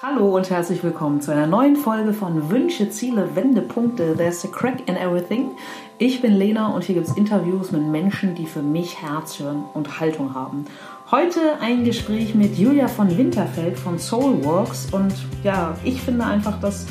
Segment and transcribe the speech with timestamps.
[0.00, 4.14] Hallo und herzlich willkommen zu einer neuen Folge von Wünsche, Ziele, Wendepunkte.
[4.16, 5.56] There's a crack in everything.
[5.98, 9.64] Ich bin Lena und hier gibt es Interviews mit Menschen, die für mich Herz hören
[9.74, 10.66] und Haltung haben.
[11.10, 16.86] Heute ein Gespräch mit Julia von Winterfeld von Soulworks und ja, ich finde einfach, dass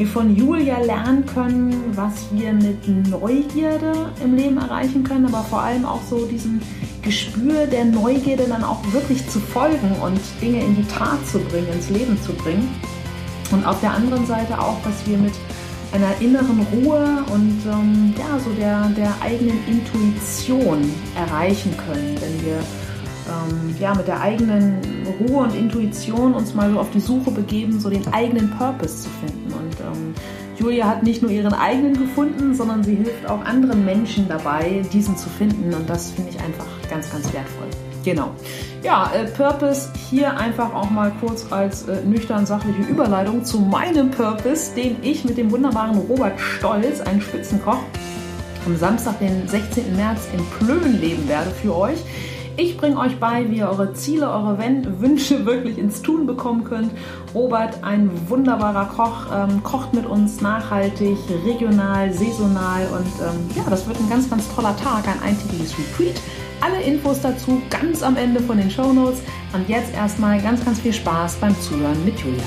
[0.00, 3.92] wir von Julia lernen können, was wir mit Neugierde
[4.24, 6.62] im Leben erreichen können, aber vor allem auch so diesen
[7.02, 11.68] Gespür der Neugierde dann auch wirklich zu folgen und Dinge in die Tat zu bringen,
[11.74, 12.66] ins Leben zu bringen.
[13.52, 15.34] Und auf der anderen Seite auch, was wir mit
[15.92, 22.56] einer inneren Ruhe und ähm, ja, so der, der eigenen Intuition erreichen können, wenn wir
[23.28, 24.78] ähm, ja, mit der eigenen
[25.20, 29.08] Ruhe und Intuition uns mal so auf die Suche begeben, so den eigenen Purpose zu
[29.20, 29.49] finden.
[29.70, 30.14] Und ähm,
[30.58, 35.16] Julia hat nicht nur ihren eigenen gefunden, sondern sie hilft auch anderen Menschen dabei, diesen
[35.16, 35.72] zu finden.
[35.72, 37.68] Und das finde ich einfach ganz, ganz wertvoll.
[38.04, 38.30] Genau.
[38.82, 44.10] Ja, äh, Purpose hier einfach auch mal kurz als äh, nüchtern sachliche Überleitung zu meinem
[44.10, 47.82] Purpose, den ich mit dem wunderbaren Robert Stolz, einem Spitzenkoch,
[48.66, 49.96] am Samstag, den 16.
[49.96, 51.98] März in Plön leben werde für euch.
[52.62, 56.92] Ich bringe euch bei, wie ihr eure Ziele, eure Wünsche wirklich ins Tun bekommen könnt.
[57.34, 63.88] Robert, ein wunderbarer Koch, ähm, kocht mit uns nachhaltig, regional, saisonal und ähm, ja, das
[63.88, 66.20] wird ein ganz, ganz toller Tag, ein eintägiges Retreat.
[66.60, 69.20] Alle Infos dazu ganz am Ende von den Show Notes.
[69.54, 72.44] Und jetzt erstmal ganz, ganz viel Spaß beim Zuhören mit Julia.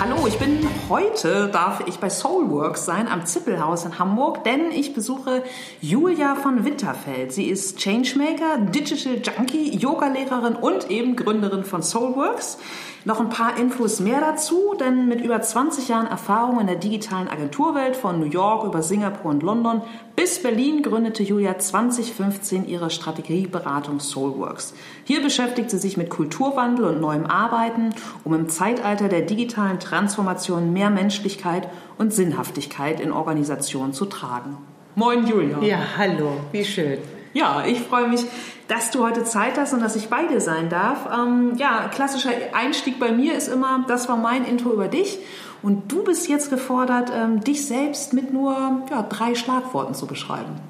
[0.00, 4.92] Hallo, ich bin heute, darf ich bei Soulworks sein, am Zippelhaus in Hamburg, denn ich
[4.92, 5.44] besuche
[5.80, 7.32] Julia von Winterfeld.
[7.32, 12.58] Sie ist Changemaker, Digital Junkie, Yogalehrerin und eben Gründerin von Soulworks.
[13.06, 17.28] Noch ein paar Infos mehr dazu, denn mit über 20 Jahren Erfahrung in der digitalen
[17.28, 19.82] Agenturwelt von New York über Singapur und London
[20.16, 24.72] bis Berlin gründete Julia 2015 ihre Strategieberatung Soulworks.
[25.04, 27.90] Hier beschäftigt sie sich mit Kulturwandel und neuem Arbeiten,
[28.24, 34.56] um im Zeitalter der digitalen Transformation mehr Menschlichkeit und Sinnhaftigkeit in Organisationen zu tragen.
[34.94, 35.60] Moin Julia.
[35.60, 36.98] Ja, hallo, wie schön.
[37.34, 38.24] Ja, ich freue mich,
[38.68, 41.08] dass du heute Zeit hast und dass ich bei dir sein darf.
[41.12, 45.18] Ähm, ja, klassischer Einstieg bei mir ist immer, das war mein Intro über dich.
[45.60, 50.60] Und du bist jetzt gefordert, ähm, dich selbst mit nur ja, drei Schlagworten zu beschreiben.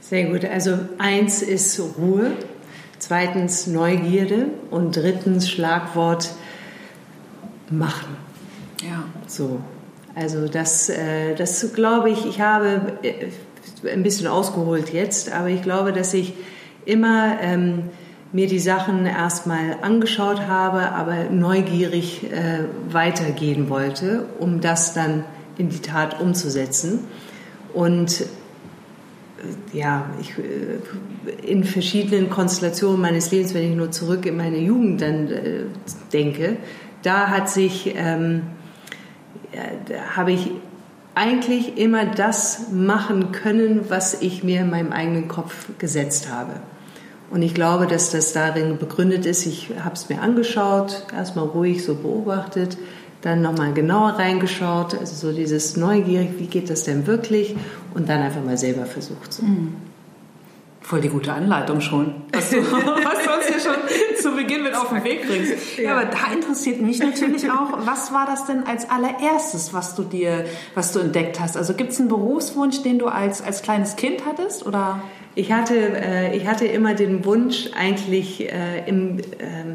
[0.00, 0.44] Sehr gut.
[0.44, 2.32] Also eins ist Ruhe,
[2.98, 6.30] zweitens Neugierde und drittens Schlagwort
[7.70, 8.16] machen.
[8.82, 9.04] Ja.
[9.26, 9.60] So.
[10.14, 13.28] Also das, äh, das glaube ich, ich habe äh,
[13.84, 16.34] ein bisschen ausgeholt jetzt, aber ich glaube, dass ich
[16.84, 17.84] immer ähm,
[18.32, 25.24] mir die Sachen erstmal angeschaut habe, aber neugierig äh, weitergehen wollte, um das dann
[25.58, 27.00] in die Tat umzusetzen.
[27.72, 34.36] Und äh, ja, ich, äh, in verschiedenen Konstellationen meines Lebens, wenn ich nur zurück in
[34.36, 35.60] meine Jugend dann äh,
[36.12, 36.56] denke,
[37.02, 38.42] da hat sich, ähm,
[39.52, 40.50] ja, da habe ich
[41.16, 46.60] eigentlich immer das machen können, was ich mir in meinem eigenen Kopf gesetzt habe.
[47.30, 49.46] Und ich glaube, dass das darin begründet ist.
[49.46, 52.76] Ich habe es mir angeschaut, erstmal ruhig so beobachtet,
[53.22, 57.56] dann nochmal genauer reingeschaut, also so dieses Neugierig, wie geht das denn wirklich?
[57.94, 59.32] Und dann einfach mal selber versucht.
[59.32, 59.42] So.
[59.42, 59.74] Mhm.
[60.86, 63.74] Voll die gute Anleitung schon, was du, was du uns hier schon
[64.22, 65.78] zu Beginn mit auf den Weg bringst.
[65.78, 70.04] Ja, aber da interessiert mich natürlich auch, was war das denn als allererstes, was du
[70.04, 70.44] dir,
[70.76, 71.56] was du entdeckt hast?
[71.56, 75.02] Also gibt es einen Berufswunsch, den du als, als kleines Kind hattest oder?
[75.34, 79.22] Ich hatte, äh, ich hatte immer den Wunsch, eigentlich äh, im, äh,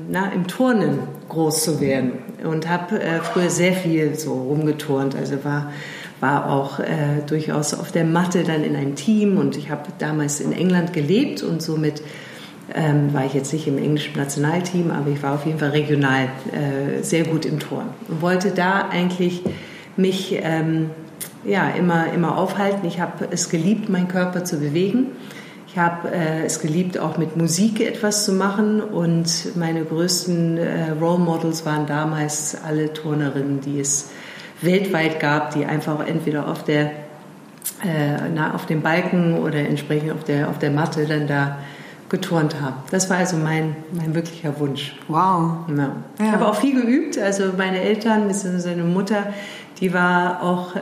[0.10, 2.14] na, im Turnen groß zu werden
[2.46, 5.14] und habe äh, früher sehr viel so rumgeturnt.
[5.18, 5.74] Also war
[6.22, 10.40] war auch äh, durchaus auf der Matte dann in einem Team und ich habe damals
[10.40, 12.02] in England gelebt und somit
[12.74, 16.30] ähm, war ich jetzt nicht im englischen Nationalteam, aber ich war auf jeden Fall regional
[16.52, 19.42] äh, sehr gut im Turn und wollte da eigentlich
[19.98, 20.92] mich ähm,
[21.44, 22.86] ja, immer, immer aufhalten.
[22.88, 25.08] Ich habe es geliebt, meinen Körper zu bewegen.
[25.68, 30.92] Ich habe äh, es geliebt, auch mit Musik etwas zu machen und meine größten äh,
[31.00, 34.12] Role Models waren damals alle Turnerinnen, die es
[34.62, 36.92] weltweit gab, die einfach entweder auf der
[37.84, 41.58] äh, na, auf dem Balken oder entsprechend auf der, auf der Matte dann da
[42.10, 42.76] geturnt haben.
[42.92, 44.96] Das war also mein, mein wirklicher Wunsch.
[45.08, 45.68] Wow.
[45.70, 45.76] Ja.
[45.78, 45.96] Ja.
[46.20, 47.18] Ich habe auch viel geübt.
[47.18, 48.60] Also meine Eltern, bzw.
[48.60, 49.34] seine Mutter,
[49.82, 50.80] die war auch äh,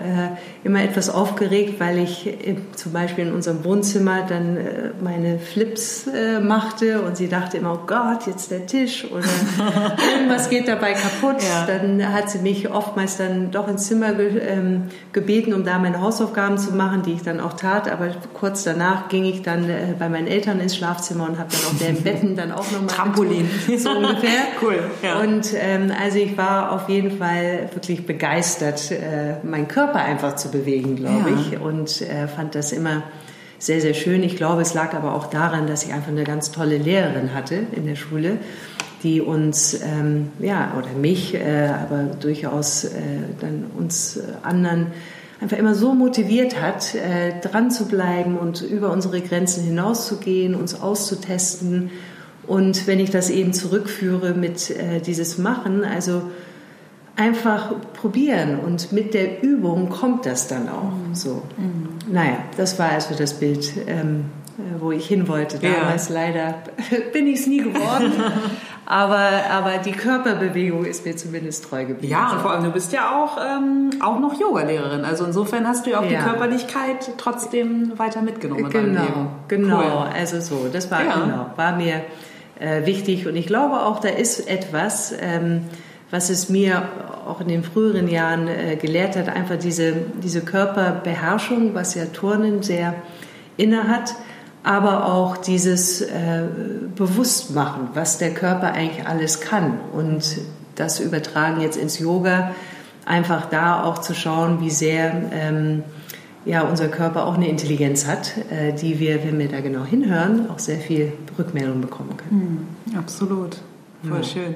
[0.65, 6.05] immer etwas aufgeregt, weil ich äh, zum Beispiel in unserem Wohnzimmer dann äh, meine Flips
[6.07, 9.23] äh, machte und sie dachte immer, oh Gott, jetzt der Tisch oder
[10.13, 11.41] irgendwas geht dabei kaputt.
[11.41, 11.65] Ja.
[11.65, 16.01] Dann hat sie mich oftmals dann doch ins Zimmer ge ähm, gebeten, um da meine
[16.01, 17.89] Hausaufgaben zu machen, die ich dann auch tat.
[17.89, 21.71] Aber kurz danach ging ich dann äh, bei meinen Eltern ins Schlafzimmer und habe dann
[21.71, 24.41] auf deren Betten dann auch nochmal Trampolin so ungefähr.
[24.61, 24.79] cool.
[25.01, 25.21] Ja.
[25.21, 30.49] Und ähm, also ich war auf jeden Fall wirklich begeistert äh, meinen Körper einfach zu
[30.49, 31.37] bewegen, glaube ja.
[31.39, 31.59] ich.
[31.59, 33.03] Und äh, fand das immer
[33.59, 34.23] sehr, sehr schön.
[34.23, 37.63] Ich glaube, es lag aber auch daran, dass ich einfach eine ganz tolle Lehrerin hatte
[37.73, 38.37] in der Schule,
[39.03, 42.89] die uns, ähm, ja, oder mich, äh, aber durchaus äh,
[43.39, 44.87] dann uns anderen
[45.41, 50.79] einfach immer so motiviert hat, äh, dran zu bleiben und über unsere Grenzen hinauszugehen, uns
[50.79, 51.91] auszutesten.
[52.45, 56.23] Und wenn ich das eben zurückführe mit äh, dieses Machen, also
[57.19, 61.13] einfach probieren und mit der Übung kommt das dann auch mhm.
[61.13, 61.43] so.
[61.57, 62.13] Mhm.
[62.13, 64.25] Naja, das war also das Bild, ähm,
[64.57, 65.59] äh, wo ich hin wollte.
[65.59, 66.15] Damals ja.
[66.15, 66.55] leider
[67.13, 68.13] bin ich es nie geworden.
[68.85, 72.09] aber, aber die Körperbewegung ist mir zumindest treu geblieben.
[72.09, 75.03] Ja, und vor allem, du bist ja auch, ähm, auch noch Yogalehrerin.
[75.03, 76.19] Also insofern hast du ja auch ja.
[76.19, 79.31] die Körperlichkeit trotzdem weiter mitgenommen genau.
[79.49, 80.09] Genau, cool.
[80.15, 81.19] also so, das war, ja.
[81.19, 82.01] genau, war mir
[82.59, 83.27] äh, wichtig.
[83.27, 85.65] Und ich glaube auch, da ist etwas, ähm,
[86.11, 86.87] was es mir
[87.27, 89.93] auch in den früheren Jahren äh, gelehrt hat, einfach diese,
[90.23, 92.95] diese Körperbeherrschung, was ja Turnen sehr
[93.57, 94.15] inne hat,
[94.63, 96.43] aber auch dieses äh,
[96.95, 100.39] Bewusstmachen, was der Körper eigentlich alles kann und
[100.75, 102.51] das übertragen jetzt ins Yoga,
[103.05, 105.83] einfach da auch zu schauen, wie sehr ähm,
[106.45, 110.49] ja, unser Körper auch eine Intelligenz hat, äh, die wir, wenn wir da genau hinhören,
[110.49, 112.67] auch sehr viel Rückmeldung bekommen können.
[112.93, 113.57] Mm, absolut.
[114.01, 114.23] Voll ja.
[114.23, 114.55] schön.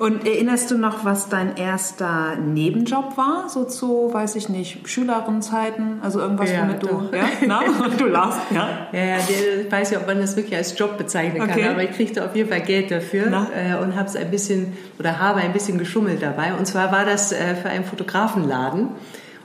[0.00, 3.48] Und erinnerst du noch, was dein erster Nebenjob war?
[3.48, 6.00] So zu, weiß ich nicht, Schülerinnenzeiten?
[6.02, 7.10] Also irgendwas, ja, womit doch.
[7.10, 7.16] du.
[7.16, 7.60] Ja, Na?
[7.98, 8.88] du lachst, ja?
[8.92, 11.62] Ja, ja ich weiß ja, ob man das wirklich als Job bezeichnen okay.
[11.62, 14.72] kann, aber ich kriegte auf jeden Fall Geld dafür äh, und habe es ein bisschen
[14.98, 16.54] oder habe ein bisschen geschummelt dabei.
[16.54, 18.88] Und zwar war das äh, für einen Fotografenladen.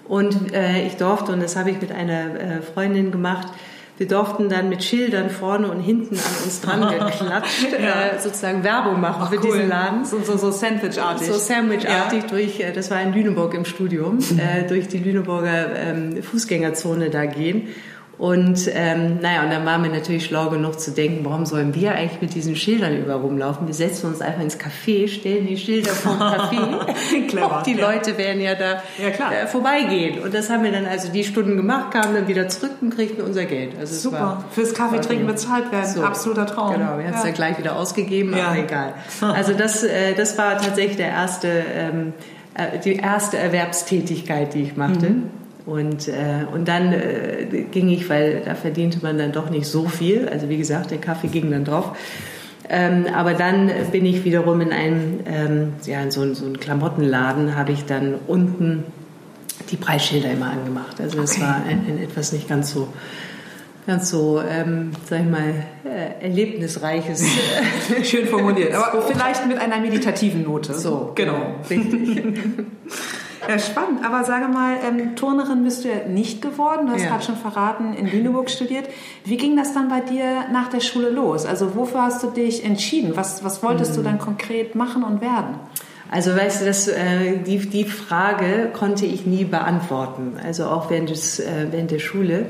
[0.08, 3.48] Und äh, ich durfte, und das habe ich mit einer Freundin gemacht,
[4.02, 8.16] wir durften dann mit Schildern vorne und hinten an uns dran geklatscht, ja.
[8.16, 9.44] äh, sozusagen Werbung machen Ach, für cool.
[9.44, 10.06] diesen Laden.
[10.06, 11.28] So, so, so Sandwich-artig.
[11.28, 12.28] So Sandwich-artig ja.
[12.28, 14.40] durch, äh, das war in Lüneburg im Studium, mhm.
[14.40, 17.68] äh, durch die Lüneburger ähm, Fußgängerzone da gehen.
[18.22, 21.94] Und ähm, naja, und dann waren wir natürlich schlau genug zu denken, warum sollen wir
[21.96, 23.66] eigentlich mit diesen Schildern über rumlaufen?
[23.66, 27.28] Wir setzen uns einfach ins Café, stellen die Schilder vom Café.
[27.28, 27.64] Clever.
[27.66, 27.92] Die ja.
[27.92, 30.20] Leute werden ja da ja, äh, vorbeigehen.
[30.20, 33.26] Und das haben wir dann also die Stunden gemacht, kamen dann wieder zurück und kriegten
[33.26, 33.72] unser Geld.
[33.80, 34.20] Also Super.
[34.20, 35.90] War, Fürs Kaffeetrinken bezahlt werden.
[35.90, 36.04] So.
[36.04, 36.74] Absoluter Traum.
[36.74, 37.24] Genau, wir haben es ja.
[37.24, 38.94] dann gleich wieder ausgegeben, aber egal.
[39.22, 42.14] Also das, äh, das war tatsächlich der erste, ähm,
[42.54, 45.10] äh, die erste Erwerbstätigkeit, die ich machte.
[45.10, 45.41] Mhm.
[45.66, 49.88] Und, äh, und dann äh, ging ich, weil da verdiente man dann doch nicht so
[49.88, 50.28] viel.
[50.28, 51.96] Also wie gesagt, der Kaffee ging dann drauf.
[52.70, 57.56] Ähm, aber dann bin ich wiederum in einem, ähm, ja, in so, so einen Klamottenladen,
[57.56, 58.86] habe ich dann unten
[59.70, 61.00] die Preisschilder immer angemacht.
[61.00, 61.28] Also okay.
[61.28, 62.88] das war ein, ein, etwas nicht ganz so,
[63.86, 65.54] ganz so, ähm, sag ich mal,
[65.84, 67.26] äh, erlebnisreiches.
[68.04, 70.74] Schön formuliert, aber vielleicht mit einer meditativen Note.
[70.74, 72.24] So, genau, richtig.
[73.48, 74.06] Ja, spannend.
[74.06, 76.88] Aber sage mal, ähm, Turnerin bist du ja nicht geworden.
[76.88, 77.10] Du hast ja.
[77.10, 78.88] gerade schon verraten, in Lüneburg studiert.
[79.26, 81.46] Wie ging das dann bei dir nach der Schule los?
[81.46, 83.14] Also wofür hast du dich entschieden?
[83.16, 83.96] Was, was wolltest mhm.
[83.96, 85.56] du dann konkret machen und werden?
[86.12, 90.34] Also weißt du, das, äh, die, die Frage konnte ich nie beantworten.
[90.44, 92.48] Also auch während, des, äh, während der Schule.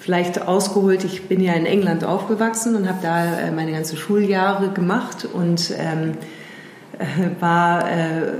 [0.00, 4.70] Vielleicht ausgeholt, ich bin ja in England aufgewachsen und habe da äh, meine ganzen Schuljahre
[4.70, 6.14] gemacht und ähm,
[7.40, 8.32] war äh,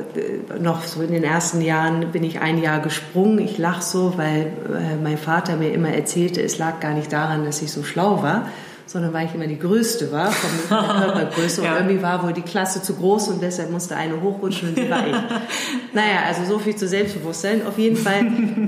[0.58, 3.38] noch so in den ersten Jahren bin ich ein Jahr gesprungen.
[3.38, 7.44] Ich lach so, weil äh, mein Vater mir immer erzählte, es lag gar nicht daran,
[7.44, 8.48] dass ich so schlau war,
[8.88, 11.62] sondern weil ich immer die Größte war von der Körpergröße.
[11.62, 11.72] ja.
[11.72, 14.88] Und irgendwie war wohl die Klasse zu groß und deshalb musste eine hochrutschen und die
[14.88, 15.12] war ich.
[15.92, 17.66] naja, also so viel zu Selbstbewusstsein.
[17.66, 18.20] Auf jeden Fall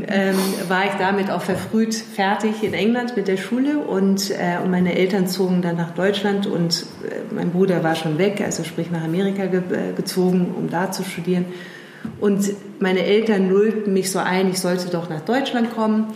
[0.09, 0.37] ähm,
[0.69, 4.95] war ich damit auch verfrüht fertig in England mit der Schule und, äh, und meine
[4.95, 9.03] Eltern zogen dann nach Deutschland und äh, mein Bruder war schon weg, also sprich nach
[9.03, 11.47] Amerika ge äh, gezogen, um da zu studieren.
[12.21, 16.09] Und meine Eltern nullten mich so ein, ich sollte doch nach Deutschland kommen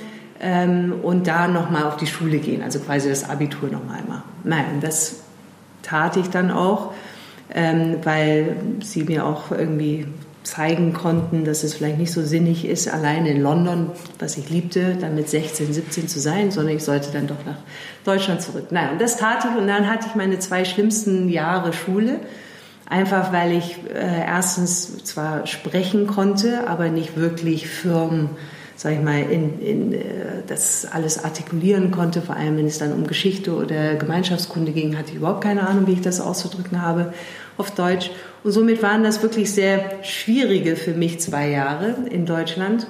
[0.44, 4.22] ähm, und da nochmal auf die Schule gehen, also quasi das Abitur nochmal machen.
[4.44, 5.16] Nein, das
[5.82, 6.92] tat ich dann auch,
[7.52, 10.06] ähm, weil sie mir auch irgendwie
[10.42, 14.96] zeigen konnten, dass es vielleicht nicht so sinnig ist, alleine in London, was ich liebte,
[15.00, 17.56] dann mit 16, 17 zu sein, sondern ich sollte dann doch nach
[18.04, 18.66] Deutschland zurück.
[18.70, 22.20] Nein, und das tat ich und dann hatte ich meine zwei schlimmsten Jahre Schule
[22.86, 28.30] Einfach weil ich äh, erstens zwar sprechen konnte, aber nicht wirklich firm,
[28.76, 29.99] sag ich mal, in, in, äh,
[30.47, 32.23] das alles artikulieren konnte.
[32.23, 35.87] Vor allem, wenn es dann um Geschichte oder Gemeinschaftskunde ging, hatte ich überhaupt keine Ahnung,
[35.87, 37.12] wie ich das auszudrücken habe
[37.57, 38.11] auf Deutsch.
[38.43, 42.87] Und somit waren das wirklich sehr schwierige für mich zwei Jahre in Deutschland.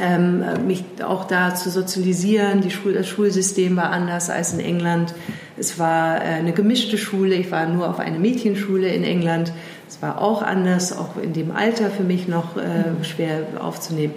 [0.00, 2.60] Ähm, mich auch da zu sozialisieren.
[2.60, 5.12] Die Schul das Schulsystem war anders als in England.
[5.56, 7.34] Es war äh, eine gemischte Schule.
[7.34, 9.52] Ich war nur auf eine Mädchenschule in England.
[9.88, 14.14] Es war auch anders, auch in dem Alter für mich noch äh, schwer aufzunehmen.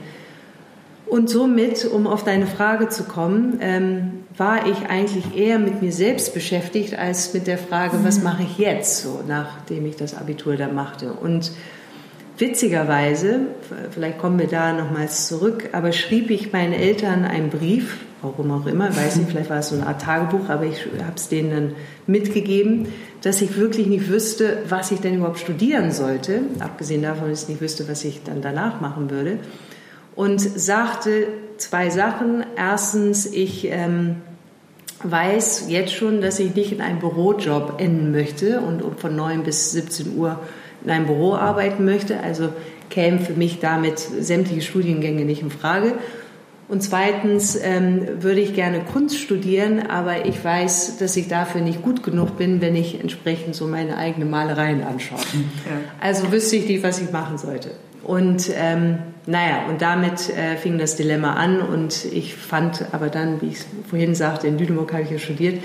[1.11, 5.91] Und somit, um auf deine Frage zu kommen, ähm, war ich eigentlich eher mit mir
[5.91, 8.23] selbst beschäftigt als mit der Frage, was mhm.
[8.23, 11.11] mache ich jetzt, so nachdem ich das Abitur da machte.
[11.11, 11.51] Und
[12.37, 13.41] witzigerweise,
[13.91, 18.65] vielleicht kommen wir da nochmals zurück, aber schrieb ich meinen Eltern einen Brief, warum auch
[18.65, 21.51] immer, weiß nicht, vielleicht war es so eine Art Tagebuch, aber ich habe es denen
[21.51, 21.71] dann
[22.07, 22.87] mitgegeben,
[23.21, 27.49] dass ich wirklich nicht wüsste, was ich denn überhaupt studieren sollte, abgesehen davon, dass ich
[27.49, 29.39] nicht wüsste, was ich dann danach machen würde
[30.15, 31.27] und sagte
[31.57, 32.45] zwei Sachen.
[32.55, 34.17] Erstens, ich ähm,
[35.03, 39.71] weiß jetzt schon, dass ich nicht in einem Bürojob enden möchte und von 9 bis
[39.71, 40.39] 17 Uhr
[40.83, 42.19] in einem Büro arbeiten möchte.
[42.21, 42.49] Also
[42.89, 45.93] kämen für mich damit sämtliche Studiengänge nicht in Frage.
[46.67, 51.81] Und zweitens ähm, würde ich gerne Kunst studieren, aber ich weiß, dass ich dafür nicht
[51.81, 55.19] gut genug bin, wenn ich entsprechend so meine eigenen Malereien anschaue.
[55.19, 55.79] Ja.
[55.99, 57.71] Also wüsste ich nicht, was ich machen sollte.
[58.03, 63.41] Und ähm, naja, und damit äh, fing das Dilemma an und ich fand aber dann,
[63.41, 65.61] wie ich vorhin sagte, in Lüneburg habe ich ja studiert,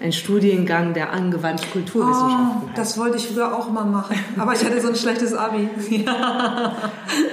[0.00, 2.62] ein Studiengang der angewandten Kulturwissenschaften.
[2.66, 5.68] Oh, das wollte ich früher auch mal machen, aber ich hatte so ein schlechtes Abi.
[5.90, 6.72] ja.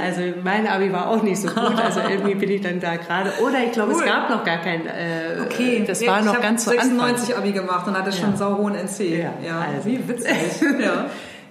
[0.01, 3.31] Also mein Abi war auch nicht so gut, also irgendwie bin ich dann da gerade,
[3.45, 3.99] oder ich glaube, cool.
[3.99, 7.87] es gab noch gar kein, äh, okay, das war noch ganz zu 96 Abi gemacht
[7.87, 8.37] und hatte schon ja.
[8.37, 8.99] sauhohen NC.
[8.99, 9.59] Ja, ja.
[9.75, 9.87] Also.
[9.87, 10.31] wie witzig.
[10.79, 11.05] ja.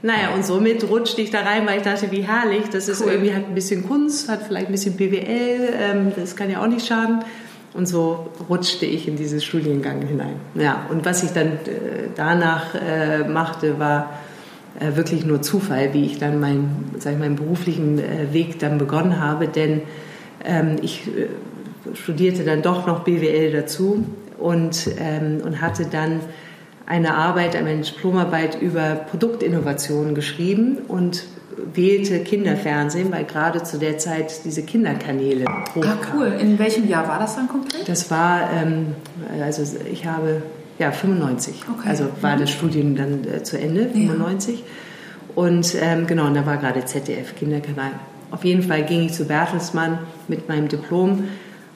[0.04, 3.12] Naja, und somit rutschte ich da rein, weil ich dachte, wie herrlich, das ist cool.
[3.12, 6.66] irgendwie hat ein bisschen Kunst, hat vielleicht ein bisschen BWL, ähm, das kann ja auch
[6.66, 7.20] nicht schaden.
[7.72, 10.36] Und so rutschte ich in diesen Studiengang hinein.
[10.56, 14.18] Ja, und was ich dann äh, danach äh, machte, war
[14.78, 18.76] äh, wirklich nur Zufall, wie ich dann meinen, sag ich, meinen beruflichen äh, Weg dann
[18.76, 19.80] begonnen habe, denn
[20.44, 21.28] ähm, ich äh,
[21.94, 24.04] studierte dann doch noch BWL dazu
[24.36, 26.20] und, ähm, und hatte dann
[26.86, 31.24] eine Arbeit, eine Diplomarbeit über Produktinnovation geschrieben und
[31.72, 35.88] wählte Kinderfernsehen, weil gerade zu der Zeit diese Kinderkanäle hochkamen.
[35.88, 36.26] Ah, cool.
[36.40, 37.88] In welchem Jahr war das dann konkret?
[37.88, 38.94] Das war, ähm,
[39.40, 40.42] also ich habe,
[40.78, 41.62] ja, 95.
[41.78, 41.88] Okay.
[41.88, 42.40] Also war mhm.
[42.40, 44.58] das Studium dann äh, zu Ende, 95.
[44.58, 44.64] Ja.
[45.34, 47.92] Und ähm, genau, und da war gerade ZDF, Kinderkanal.
[48.30, 49.98] Auf jeden Fall ging ich zu Bertelsmann
[50.28, 51.24] mit meinem Diplom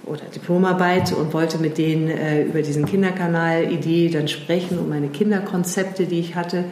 [0.08, 6.06] oder Diplomarbeit und wollte mit denen äh, über diesen Kinderkanal-Idee dann sprechen und meine Kinderkonzepte,
[6.06, 6.64] die ich hatte.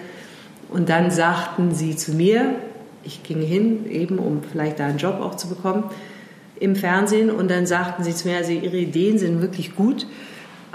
[0.71, 2.57] Und dann sagten sie zu mir,
[3.05, 5.85] ich ging hin, eben um vielleicht da einen Job auch zu bekommen
[6.59, 10.07] im Fernsehen, und dann sagten sie zu mir, also ihre Ideen sind wirklich gut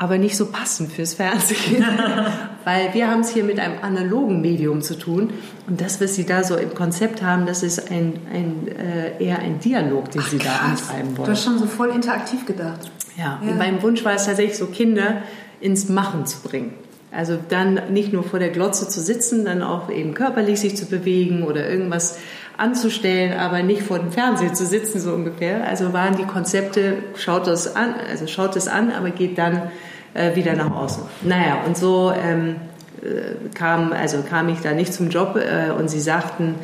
[0.01, 1.85] aber nicht so passend fürs Fernsehen,
[2.63, 5.31] weil wir haben es hier mit einem analogen Medium zu tun
[5.67, 9.39] und das, was Sie da so im Konzept haben, das ist ein, ein äh, eher
[9.39, 11.25] ein Dialog, den Ach, Sie da antreiben wollen.
[11.25, 12.91] Du hast schon so voll interaktiv gedacht.
[13.17, 13.51] Ja, ja.
[13.51, 15.23] und mein Wunsch war es tatsächlich so Kinder
[15.59, 16.73] ins Machen zu bringen.
[17.11, 20.85] Also dann nicht nur vor der Glotze zu sitzen, dann auch eben körperlich sich zu
[20.85, 22.17] bewegen oder irgendwas
[22.57, 25.67] anzustellen, aber nicht vor dem Fernseher zu sitzen, so ungefähr.
[25.67, 29.71] Also waren die Konzepte, schaut das an, also schaut es an, aber geht dann
[30.13, 31.03] äh, wieder nach außen.
[31.23, 32.55] Naja, und so ähm,
[33.01, 36.55] äh, kam, also kam ich da nicht zum Job äh, und sie sagten,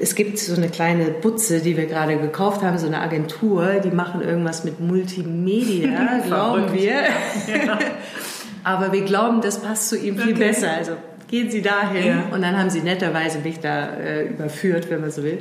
[0.00, 3.90] es gibt so eine kleine Butze, die wir gerade gekauft haben, so eine Agentur, die
[3.90, 7.02] machen irgendwas mit Multimedia, glauben wir.
[7.02, 7.78] Ja.
[8.64, 10.46] Aber wir glauben, das passt zu ihm viel okay.
[10.46, 10.70] besser.
[10.72, 10.92] Also
[11.28, 12.06] gehen Sie dahin.
[12.06, 12.22] Ja.
[12.32, 15.38] Und dann haben sie netterweise mich da äh, überführt, wenn man so will.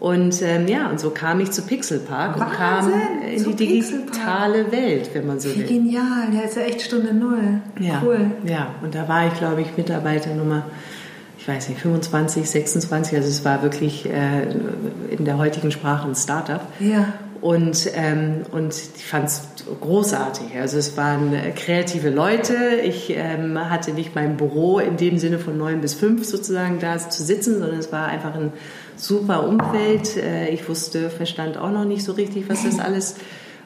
[0.00, 2.90] Und ähm, ja, und so kam ich zu Pixelpark und kam
[3.30, 5.64] in die digitale Welt, wenn man so will.
[5.64, 7.60] Genial, ja, ist ja echt Stunde Null.
[7.78, 8.30] Ja, cool.
[8.46, 10.64] Ja, und da war ich, glaube ich, Mitarbeiter Nummer,
[11.38, 13.14] ich weiß nicht, 25, 26.
[13.14, 14.44] Also es war wirklich äh,
[15.10, 16.62] in der heutigen Sprache ein Startup.
[16.80, 17.12] Ja.
[17.42, 19.42] Und, ähm, und ich fand es
[19.80, 20.56] großartig.
[20.58, 22.54] Also es waren äh, kreative Leute.
[22.84, 26.98] Ich ähm, hatte nicht mein Büro in dem Sinne von neun bis fünf sozusagen da
[26.98, 28.52] zu sitzen, sondern es war einfach ein
[29.00, 30.16] super Umfeld.
[30.16, 33.16] Äh, ich wusste, verstand auch noch nicht so richtig, was das alles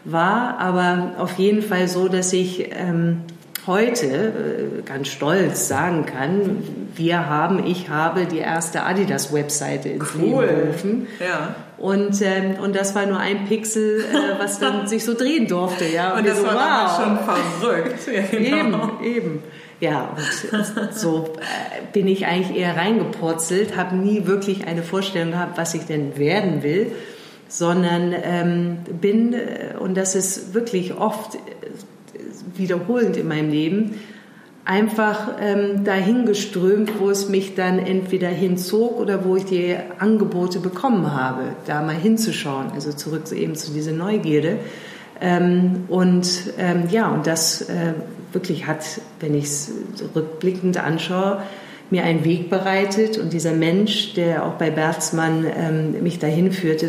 [0.04, 3.22] war, aber auf jeden Fall so, dass ich ähm,
[3.66, 6.62] heute äh, ganz stolz sagen kann,
[6.94, 10.44] wir haben, ich habe die erste Adidas-Webseite ins cool.
[10.44, 11.06] Leben gerufen.
[11.20, 11.54] Ja.
[11.78, 15.86] Und, ähm, und das war nur ein Pixel, äh, was dann sich so drehen durfte.
[15.86, 16.12] Ja.
[16.12, 17.04] Und, und das so, war wow.
[17.04, 17.98] schon verrückt.
[18.14, 19.00] Ja, genau.
[19.02, 19.42] Eben, eben.
[19.80, 20.16] Ja,
[20.52, 25.74] und so äh, bin ich eigentlich eher reingepurzelt, habe nie wirklich eine Vorstellung gehabt, was
[25.74, 26.92] ich denn werden will,
[27.48, 31.38] sondern ähm, bin, äh, und das ist wirklich oft äh,
[32.56, 33.98] wiederholend in meinem Leben,
[34.64, 40.58] einfach ähm, dahin geströmt, wo es mich dann entweder hinzog oder wo ich die Angebote
[40.60, 44.58] bekommen habe, da mal hinzuschauen, also zurück eben zu dieser Neugierde.
[45.20, 47.92] Ähm, und ähm, ja, und das äh,
[48.34, 49.72] wirklich hat, wenn ich es
[50.14, 51.42] rückblickend anschaue,
[51.90, 56.88] mir einen Weg bereitet und dieser Mensch, der auch bei Bertzmann ähm, mich dahin führte,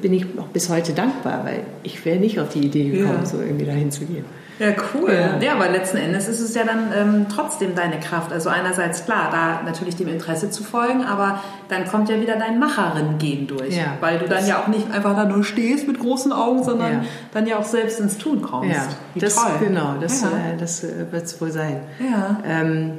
[0.00, 3.26] bin ich auch bis heute dankbar, weil ich wäre nicht auf die Idee gekommen, ja.
[3.26, 4.24] so irgendwie dahin zu gehen.
[4.60, 5.10] Ja, cool.
[5.10, 8.30] Ja, ja aber letzten Endes ist es ja dann ähm, trotzdem deine Kraft.
[8.30, 12.58] Also einerseits klar, da natürlich dem Interesse zu folgen, aber dann kommt ja wieder dein
[12.58, 13.74] Macherin-Gen durch.
[13.74, 16.92] Ja, weil du dann ja auch nicht einfach da nur stehst mit großen Augen, sondern
[16.92, 17.04] ja.
[17.32, 18.76] dann ja auch selbst ins Tun kommst.
[18.76, 19.52] Ja, Wie das, toll.
[19.60, 20.26] genau, das, äh,
[20.58, 21.80] das äh, wird es wohl sein.
[21.98, 22.38] Ja.
[22.46, 22.92] Ähm,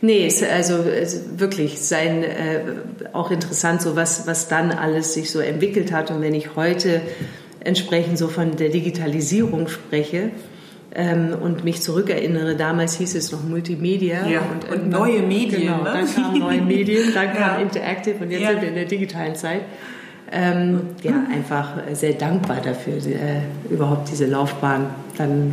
[0.00, 0.84] Nee, es, also
[1.36, 2.60] wirklich sein äh,
[3.12, 6.10] auch interessant, so was, was dann alles sich so entwickelt hat.
[6.12, 7.00] Und wenn ich heute
[7.60, 10.30] entsprechend so von der Digitalisierung spreche,
[10.94, 14.26] ähm, und mich zurückerinnere, damals hieß es noch Multimedia.
[14.26, 15.62] Ja, und, und neue Medien.
[15.62, 15.92] Genau, ne?
[15.92, 18.50] dann kamen neue Medien, dann kam Interactive und jetzt ja.
[18.50, 19.62] sind wir in der digitalen Zeit.
[20.34, 24.86] Ähm, ja, einfach sehr dankbar dafür, äh, überhaupt diese Laufbahn
[25.18, 25.52] dann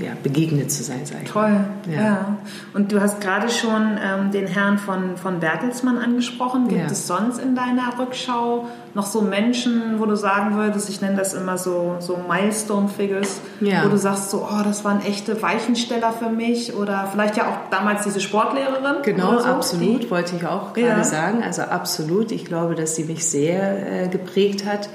[0.00, 1.00] ja, begegnet zu sein.
[1.04, 1.30] Sag ich.
[1.30, 2.00] Toll, ja.
[2.00, 2.36] ja.
[2.74, 6.68] Und du hast gerade schon ähm, den Herrn von, von Bertelsmann angesprochen.
[6.68, 6.86] Gibt ja.
[6.86, 11.34] es sonst in deiner Rückschau noch so Menschen, wo du sagen würdest, ich nenne das
[11.34, 13.84] immer so, so Milestone-Figures, ja.
[13.84, 17.70] wo du sagst so, oh, das waren echte Weichensteller für mich oder vielleicht ja auch
[17.70, 19.02] damals diese Sportlehrerin?
[19.02, 21.42] Genau, so, absolut, die, wollte ich auch gerade sagen.
[21.42, 24.88] Also absolut, ich glaube, dass sie mich sehr äh, geprägt hat.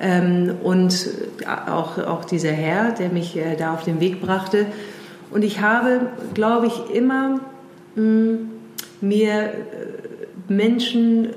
[0.00, 1.08] Ähm, und
[1.66, 4.66] auch, auch dieser Herr, der mich äh, da auf den Weg brachte.
[5.30, 7.40] Und ich habe, glaube ich, immer
[7.94, 8.50] mh, hm,
[9.00, 9.52] mir äh,
[10.48, 11.28] Menschen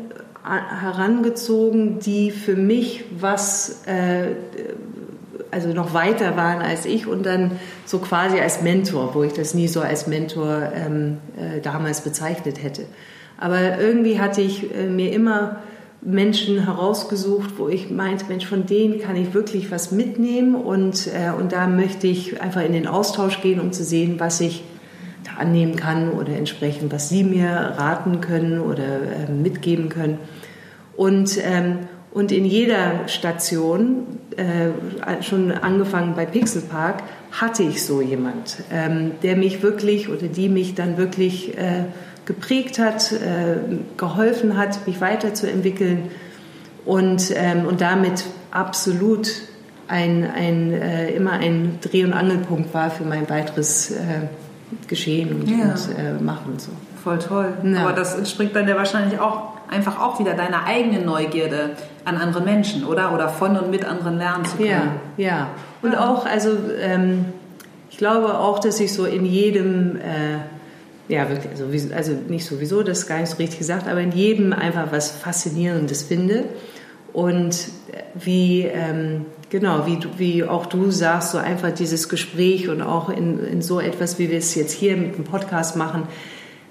[0.44, 4.30] herangezogen, die für mich was, äh,
[5.52, 9.54] also noch weiter waren als ich und dann so quasi als Mentor, wo ich das
[9.54, 12.86] nie so als Mentor ähm, äh, damals bezeichnet hätte.
[13.38, 15.58] Aber irgendwie hatte ich äh, mir immer
[16.02, 21.32] Menschen herausgesucht, wo ich meinte, Mensch, von denen kann ich wirklich was mitnehmen und, äh,
[21.38, 24.64] und da möchte ich einfach in den Austausch gehen, um zu sehen, was ich
[25.24, 30.18] da annehmen kann oder entsprechend, was sie mir raten können oder äh, mitgeben können.
[30.98, 31.80] Und, ähm,
[32.12, 39.12] und in jeder Station, äh, schon angefangen bei Pixel Park, hatte ich so jemand, ähm,
[39.24, 41.86] der mich wirklich oder die mich dann wirklich äh,
[42.26, 43.58] geprägt hat, äh,
[43.98, 46.12] geholfen hat, mich weiterzuentwickeln
[46.86, 49.32] und, ähm, und damit absolut
[49.88, 54.28] ein, ein, äh, immer ein Dreh- und Angelpunkt war für mein weiteres äh,
[54.88, 55.66] Geschehen und, ja.
[55.66, 56.58] und äh, Machen.
[56.58, 56.72] So.
[57.04, 57.54] Voll toll.
[57.64, 57.82] Ja.
[57.82, 61.72] Aber das entspringt dann ja wahrscheinlich auch einfach auch wieder deiner eigenen Neugierde
[62.06, 63.14] an andere Menschen, oder?
[63.14, 64.92] Oder von und mit anderen lernen zu können.
[65.18, 65.48] Ja, ja.
[65.82, 66.08] Und ja.
[66.08, 67.26] auch, also ähm,
[67.90, 70.40] ich glaube auch, dass ich so in jedem äh,
[71.12, 74.14] ja, wirklich, also, also nicht sowieso, das ist gar nicht so richtig gesagt, aber in
[74.14, 76.46] jedem einfach was Faszinierendes finde.
[77.12, 77.68] Und
[78.16, 83.46] wie, ähm, genau, wie, wie auch du sagst, so einfach dieses Gespräch und auch in,
[83.46, 86.04] in so etwas, wie wir es jetzt hier mit dem Podcast machen,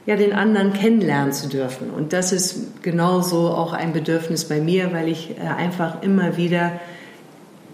[0.07, 1.91] ja, den anderen kennenlernen zu dürfen.
[1.91, 6.73] Und das ist genauso auch ein Bedürfnis bei mir, weil ich äh, einfach immer wieder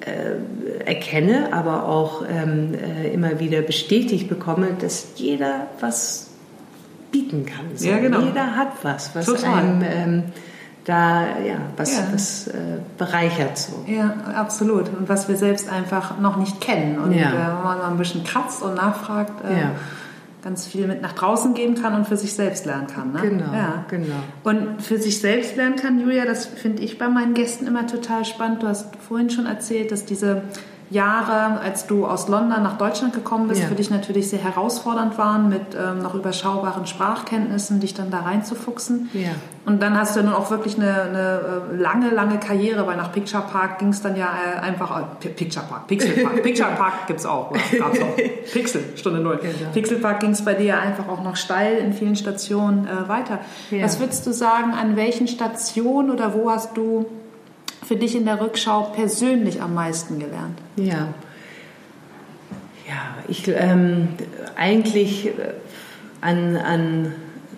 [0.01, 6.26] äh, erkenne, aber auch ähm, äh, immer wieder bestätigt bekomme, dass jeder was
[7.11, 7.67] bieten kann.
[7.75, 7.89] So.
[7.89, 8.21] Ja, genau.
[8.21, 9.55] Jeder hat was, was Total.
[9.55, 10.23] einem ähm,
[10.87, 12.05] da ja was, ja.
[12.13, 13.85] was äh, bereichert so.
[13.87, 14.89] Ja, absolut.
[14.89, 17.31] Und was wir selbst einfach noch nicht kennen und ja.
[17.31, 19.45] äh, wenn man mal ein bisschen kratzt und nachfragt.
[19.45, 19.71] Äh, ja.
[20.45, 23.13] ganz viel mit nach draußen geben kann und für sich selbst lernen kann.
[23.13, 23.21] Ne?
[23.21, 23.85] Genau, ja.
[23.89, 24.15] genau.
[24.45, 28.25] Und für sich selbst lernen kann, Julia, das finde ich bei meinen Gästen immer total
[28.25, 28.63] spannend.
[28.63, 30.43] Du hast vorhin schon erzählt, dass diese
[30.89, 33.67] Jahre, als du aus London nach Deutschland gekommen bist, ja.
[33.67, 39.11] für dich natürlich sehr herausfordernd waren, mit ähm, noch überschaubaren Sprachkenntnissen, dich dann da reinzufuchsen.
[39.13, 39.31] Ja.
[39.65, 41.41] Und dann hast du nun auch wirklich eine, eine
[41.73, 45.29] äh, lange, lange Karriere, weil nach Picture Park ging es dann ja äh, einfach, äh,
[45.29, 48.17] Picture Park, Pixel Park, Picture Park gibt es auch, gab's auch.
[48.53, 49.41] Pixel, Stunde Null.
[49.43, 49.73] Genau.
[49.73, 53.41] Pixel Park ging es bei dir einfach auch noch steil in vielen Stationen äh, weiter.
[53.73, 53.83] Ja.
[53.83, 57.07] Was würdest du sagen, an welchen Stationen oder wo hast du
[57.87, 60.59] für dich in der Rückschau persönlich am meisten gelernt?
[60.77, 61.09] Ja.
[62.89, 64.09] Ja, ich ähm,
[64.57, 65.33] eigentlich äh,
[66.21, 67.13] an, an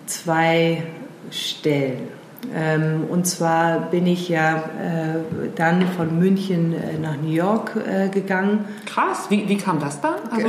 [0.05, 0.83] zwei
[1.31, 2.07] Stellen.
[2.55, 8.07] Ähm, und zwar bin ich ja äh, dann von München äh, nach New York äh,
[8.09, 8.65] gegangen.
[8.85, 10.15] Krass, wie, wie kam das dann?
[10.31, 10.47] Also,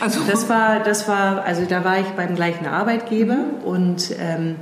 [0.00, 4.56] also das war, das war, also da war ich beim gleichen Arbeitgeber und ähm,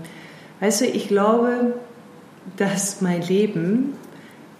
[0.60, 1.74] weißt du, ich glaube,
[2.56, 3.94] dass mein Leben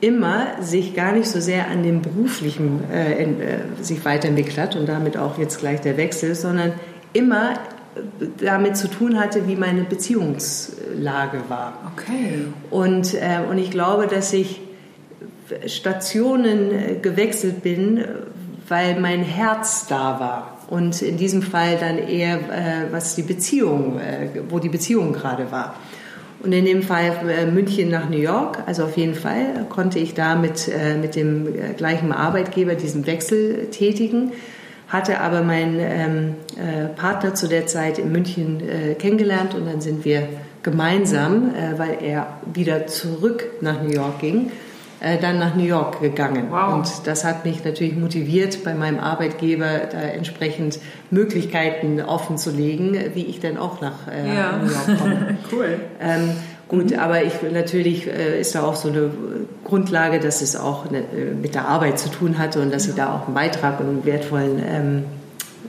[0.00, 4.76] immer sich gar nicht so sehr an dem beruflichen äh, in, äh, sich weiterentwickelt hat
[4.76, 6.72] und damit auch jetzt gleich der Wechsel, sondern
[7.12, 7.54] immer
[8.38, 11.92] damit zu tun hatte, wie meine Beziehungslage war.
[11.94, 12.46] Okay.
[12.70, 14.60] Und, äh, und ich glaube, dass ich
[15.66, 18.04] Stationen äh, gewechselt bin,
[18.68, 20.58] weil mein Herz da war.
[20.68, 25.50] Und in diesem Fall dann eher, äh, was die Beziehung, äh, wo die Beziehung gerade
[25.52, 25.76] war.
[26.42, 30.14] Und in dem Fall äh, München nach New York, also auf jeden Fall konnte ich
[30.14, 34.32] da mit, äh, mit dem gleichen Arbeitgeber diesen Wechsel tätigen.
[34.88, 39.54] Hatte aber meinen ähm, äh, Partner zu der Zeit in München äh, kennengelernt.
[39.54, 40.28] Und dann sind wir
[40.62, 44.50] gemeinsam, äh, weil er wieder zurück nach New York ging,
[45.00, 46.46] äh, dann nach New York gegangen.
[46.50, 46.74] Wow.
[46.74, 50.78] Und das hat mich natürlich motiviert, bei meinem Arbeitgeber da entsprechend
[51.10, 54.58] Möglichkeiten offen zu legen, wie ich dann auch nach äh, ja.
[54.58, 55.38] New York komme.
[55.52, 55.80] cool.
[56.00, 56.30] Ähm,
[56.68, 56.98] Gut, mhm.
[56.98, 59.10] aber ich, natürlich äh, ist da auch so eine
[59.64, 62.90] Grundlage, dass es auch eine, äh, mit der Arbeit zu tun hatte und dass ja.
[62.90, 65.04] ich da auch einen Beitrag und einen wertvollen ähm,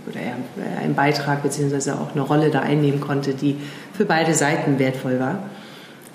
[0.09, 3.57] oder ja, einen Beitrag beziehungsweise auch eine Rolle da einnehmen konnte, die
[3.93, 5.43] für beide Seiten wertvoll war.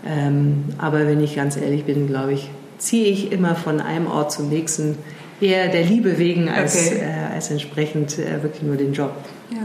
[0.04, 2.50] Ähm, aber wenn ich ganz ehrlich bin, glaube ich,
[2.82, 4.98] ziehe ich immer von einem Ort zum nächsten
[5.40, 7.00] eher der Liebe wegen als, okay.
[7.00, 9.12] äh, als entsprechend äh, wirklich nur den Job.
[9.50, 9.58] Ja,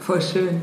[0.00, 0.62] voll schön.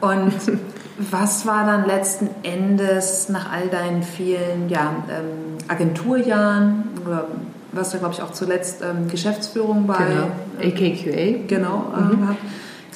[0.00, 0.32] Und
[1.10, 7.26] was war dann letzten Endes nach all deinen vielen ja, ähm, Agenturjahren oder
[7.72, 10.74] was da glaube ich auch zuletzt ähm, Geschäftsführung bei genau.
[10.74, 12.36] AKQA genau ähm, mhm.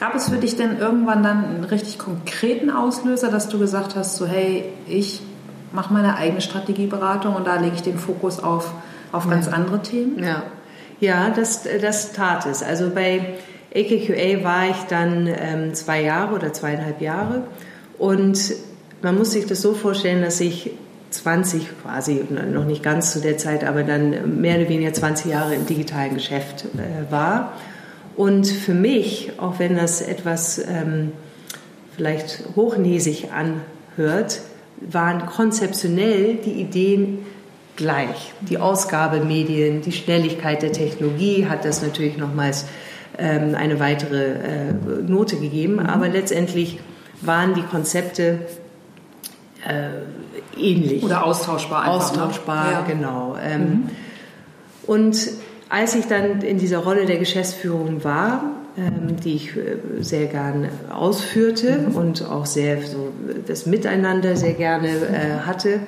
[0.01, 4.17] Gab es für dich denn irgendwann dann einen richtig konkreten Auslöser, dass du gesagt hast,
[4.17, 5.23] so hey, ich
[5.75, 8.73] mache meine eigene Strategieberatung und da lege ich den Fokus auf,
[9.13, 9.53] auf ganz ja.
[9.53, 10.23] andere Themen?
[10.23, 10.45] Ja,
[11.01, 12.63] ja das, das tat es.
[12.63, 13.35] Also bei
[13.75, 17.43] AKQA war ich dann ähm, zwei Jahre oder zweieinhalb Jahre
[17.99, 18.55] und
[19.03, 20.71] man muss sich das so vorstellen, dass ich
[21.11, 25.55] 20 quasi, noch nicht ganz zu der Zeit, aber dann mehr oder weniger 20 Jahre
[25.55, 27.53] im digitalen Geschäft äh, war.
[28.17, 31.13] Und für mich, auch wenn das etwas ähm,
[31.95, 34.41] vielleicht hochnäsig anhört,
[34.81, 37.27] waren konzeptionell die Ideen
[37.77, 38.33] gleich.
[38.41, 42.67] Die Ausgabemedien, die Schnelligkeit der Technologie hat das natürlich nochmals
[43.19, 44.73] ähm, eine weitere äh,
[45.07, 45.87] Note gegeben, mhm.
[45.87, 46.79] aber letztendlich
[47.21, 48.41] waren die Konzepte
[49.67, 51.03] äh, ähnlich.
[51.03, 52.17] Oder austauschbar einfach.
[52.17, 52.23] Ne?
[52.23, 52.85] Austauschbar, ne?
[52.87, 53.37] genau.
[53.43, 53.91] Ähm, mhm.
[54.87, 55.31] Und
[55.69, 58.45] als ich dann in dieser Rolle der Geschäftsführung war,
[58.77, 63.13] die ich äh, sehr gern ausführte und auch sehr so
[63.47, 65.81] das Miteinander sehr gerne äh, hatte,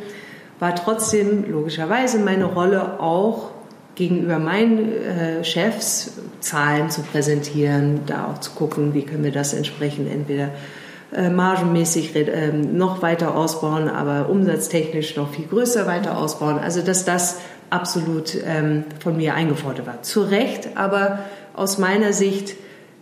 [0.61, 3.51] war trotzdem logischerweise meine Rolle auch
[3.97, 9.53] gegenüber meinen äh, Chefs Zahlen zu präsentieren, da auch zu gucken, wie können wir das
[9.53, 10.51] entsprechend entweder
[11.31, 16.59] margenmäßig äh, noch weiter ausbauen, aber umsatztechnisch noch viel größer weiter ausbauen.
[16.59, 17.39] Also dass das
[17.71, 20.03] absolut ähm, von mir eingefordert war.
[20.03, 21.21] Zu Recht, aber
[21.55, 22.57] aus meiner Sicht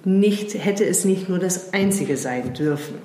[0.04, 2.96] nicht, hätte es nicht nur das Einzige sein dürfen.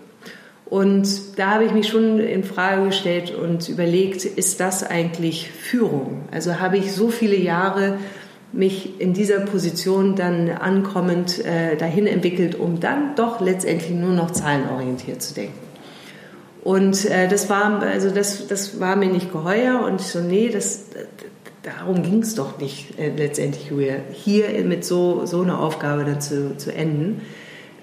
[0.66, 6.26] Und da habe ich mich schon in Frage gestellt und überlegt, ist das eigentlich Führung?
[6.32, 7.98] Also habe ich so viele Jahre
[8.52, 14.32] mich in dieser Position dann ankommend äh, dahin entwickelt, um dann doch letztendlich nur noch
[14.32, 15.58] zahlenorientiert zu denken.
[16.64, 20.50] Und äh, das war also das, das war mir nicht geheuer und ich so nee,
[20.50, 20.86] das
[21.78, 23.72] darum ging es doch nicht äh, letztendlich
[24.12, 27.22] hier mit so so einer Aufgabe dann zu, zu enden.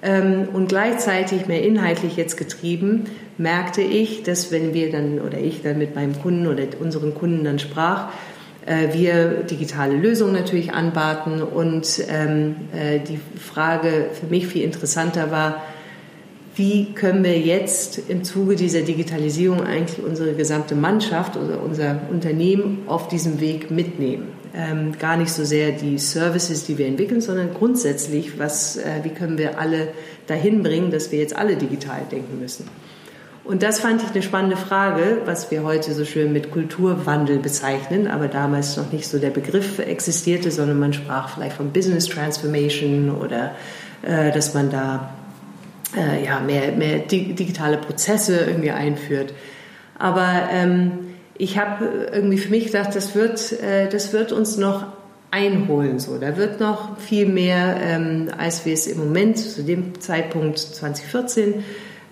[0.02, 3.04] Ähm, und gleichzeitig mehr inhaltlich jetzt getrieben,
[3.38, 7.44] merkte ich, dass wenn wir dann oder ich dann mit meinem Kunden oder unseren Kunden
[7.44, 8.10] dann sprach,
[8.66, 15.30] äh, wir digitale Lösungen natürlich anbaten und ähm, äh, die Frage für mich viel interessanter
[15.30, 15.62] war,
[16.56, 22.84] wie können wir jetzt im Zuge dieser Digitalisierung eigentlich unsere gesamte Mannschaft oder unser Unternehmen
[22.86, 24.28] auf diesem Weg mitnehmen?
[24.54, 29.10] Ähm, gar nicht so sehr die Services, die wir entwickeln, sondern grundsätzlich, was, äh, wie
[29.10, 29.88] können wir alle
[30.26, 32.66] dahin bringen, dass wir jetzt alle digital denken müssen.
[33.44, 38.08] Und das fand ich eine spannende Frage, was wir heute so schön mit Kulturwandel bezeichnen,
[38.08, 43.10] aber damals noch nicht so der Begriff existierte, sondern man sprach vielleicht von Business Transformation
[43.10, 43.54] oder
[44.02, 45.10] äh, dass man da
[45.96, 49.32] äh, ja, mehr, mehr digitale Prozesse irgendwie einführt.
[49.98, 50.92] Aber ähm,
[51.38, 54.86] ich habe irgendwie für mich gedacht, das wird, äh, das wird uns noch
[55.30, 55.98] einholen.
[55.98, 56.18] So.
[56.18, 61.64] Da wird noch viel mehr, ähm, als wir es im Moment zu dem Zeitpunkt 2014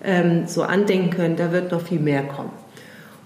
[0.03, 2.51] ähm, so andenken können, da wird noch viel mehr kommen.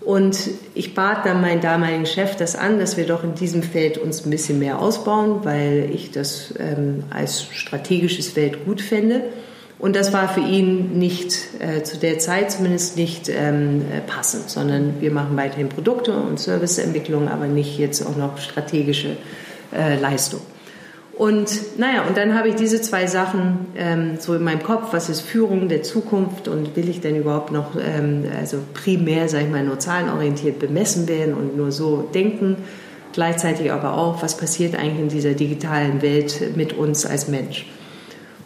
[0.01, 3.97] Und ich bat dann meinen damaligen Chef das an, dass wir doch in diesem Feld
[3.97, 9.23] uns ein bisschen mehr ausbauen, weil ich das ähm, als strategisches Feld gut fände.
[9.79, 14.95] Und das war für ihn nicht, äh, zu der Zeit zumindest nicht ähm, passend, sondern
[14.99, 19.15] wir machen weiterhin Produkte und Serviceentwicklung, aber nicht jetzt auch noch strategische
[19.73, 20.41] äh, Leistung.
[21.19, 25.09] Und naja, und dann habe ich diese zwei Sachen ähm, so in meinem Kopf, was
[25.09, 29.51] ist Führung der Zukunft und will ich denn überhaupt noch, ähm, also primär, sage ich
[29.51, 32.55] mal, nur zahlenorientiert bemessen werden und nur so denken,
[33.11, 37.65] gleichzeitig aber auch, was passiert eigentlich in dieser digitalen Welt mit uns als Mensch.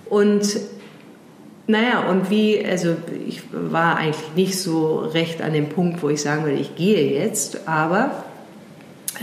[0.10, 0.44] Und
[1.66, 2.96] naja, und wie, also
[3.26, 7.18] ich war eigentlich nicht so recht an dem Punkt, wo ich sagen würde, ich gehe
[7.18, 8.24] jetzt, aber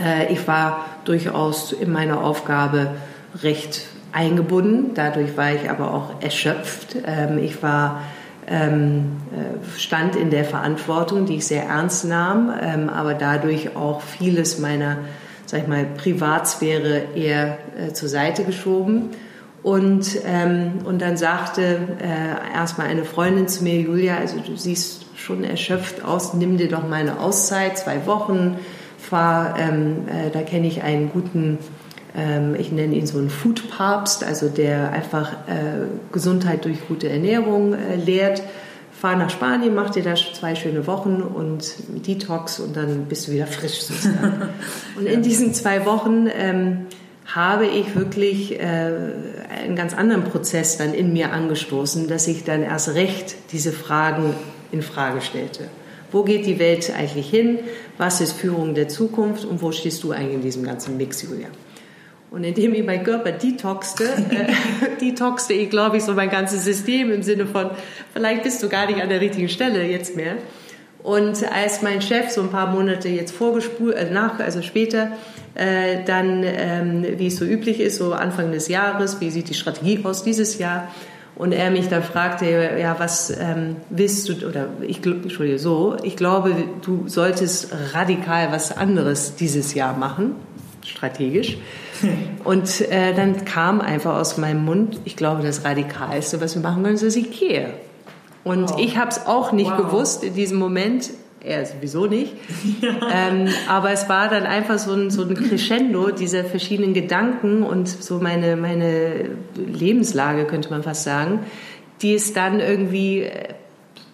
[0.03, 2.95] äh, ich war durchaus in meiner Aufgabe,
[3.43, 4.91] recht eingebunden.
[4.95, 6.97] Dadurch war ich aber auch erschöpft.
[7.05, 8.01] Ähm, ich war
[8.47, 14.01] ähm, äh, stand in der Verantwortung, die ich sehr ernst nahm, ähm, aber dadurch auch
[14.01, 14.97] vieles meiner,
[15.45, 19.11] sag ich mal, Privatsphäre eher äh, zur Seite geschoben.
[19.63, 25.05] Und, ähm, und dann sagte äh, erstmal eine Freundin zu mir, Julia, also du siehst
[25.15, 28.57] schon erschöpft aus, nimm dir doch mal eine Auszeit, zwei Wochen,
[28.97, 31.59] fahr, ähm, äh, da kenne ich einen guten
[32.15, 37.73] ähm, ich nenne ihn so einen Food-Papst, also der einfach äh, Gesundheit durch gute Ernährung
[37.73, 38.43] äh, lehrt.
[38.91, 41.73] Fahr nach Spanien, mach dir da zwei schöne Wochen und
[42.05, 44.49] Detox und dann bist du wieder frisch sozusagen.
[44.97, 46.85] und in diesen zwei Wochen ähm,
[47.35, 48.91] habe ich wirklich äh,
[49.63, 54.33] einen ganz anderen Prozess dann in mir angestoßen, dass ich dann erst recht diese Fragen
[54.71, 55.65] in Frage stellte.
[56.11, 57.59] Wo geht die Welt eigentlich hin?
[57.97, 59.45] Was ist Führung der Zukunft?
[59.45, 61.47] Und wo stehst du eigentlich in diesem ganzen Mix, Julia?
[62.31, 67.11] Und indem ich meinen Körper detoxte, äh, detoxte ich, glaube ich, so mein ganzes System
[67.11, 67.69] im Sinne von,
[68.13, 70.35] vielleicht bist du gar nicht an der richtigen Stelle jetzt mehr.
[71.03, 75.13] Und als mein Chef so ein paar Monate jetzt vorgespult, äh, nach, also später,
[75.55, 79.53] äh, dann, ähm, wie es so üblich ist, so Anfang des Jahres, wie sieht die
[79.53, 80.87] Strategie aus dieses Jahr?
[81.35, 82.45] Und er mich dann fragte,
[82.79, 88.75] ja, was ähm, willst du, oder ich, Entschuldige, so, ich glaube, du solltest radikal was
[88.75, 90.35] anderes dieses Jahr machen,
[90.83, 91.57] strategisch.
[92.43, 96.83] Und äh, dann kam einfach aus meinem Mund, ich glaube, das Radikalste, was wir machen
[96.83, 97.73] können, ist, dass ich gehe.
[98.43, 98.79] Und wow.
[98.79, 99.77] ich habe es auch nicht wow.
[99.77, 101.11] gewusst in diesem Moment.
[101.43, 102.33] Er sowieso nicht.
[102.81, 103.29] Ja.
[103.29, 107.87] Ähm, aber es war dann einfach so ein, so ein Crescendo dieser verschiedenen Gedanken und
[107.87, 111.41] so meine, meine Lebenslage, könnte man fast sagen,
[112.01, 113.53] die es dann irgendwie äh,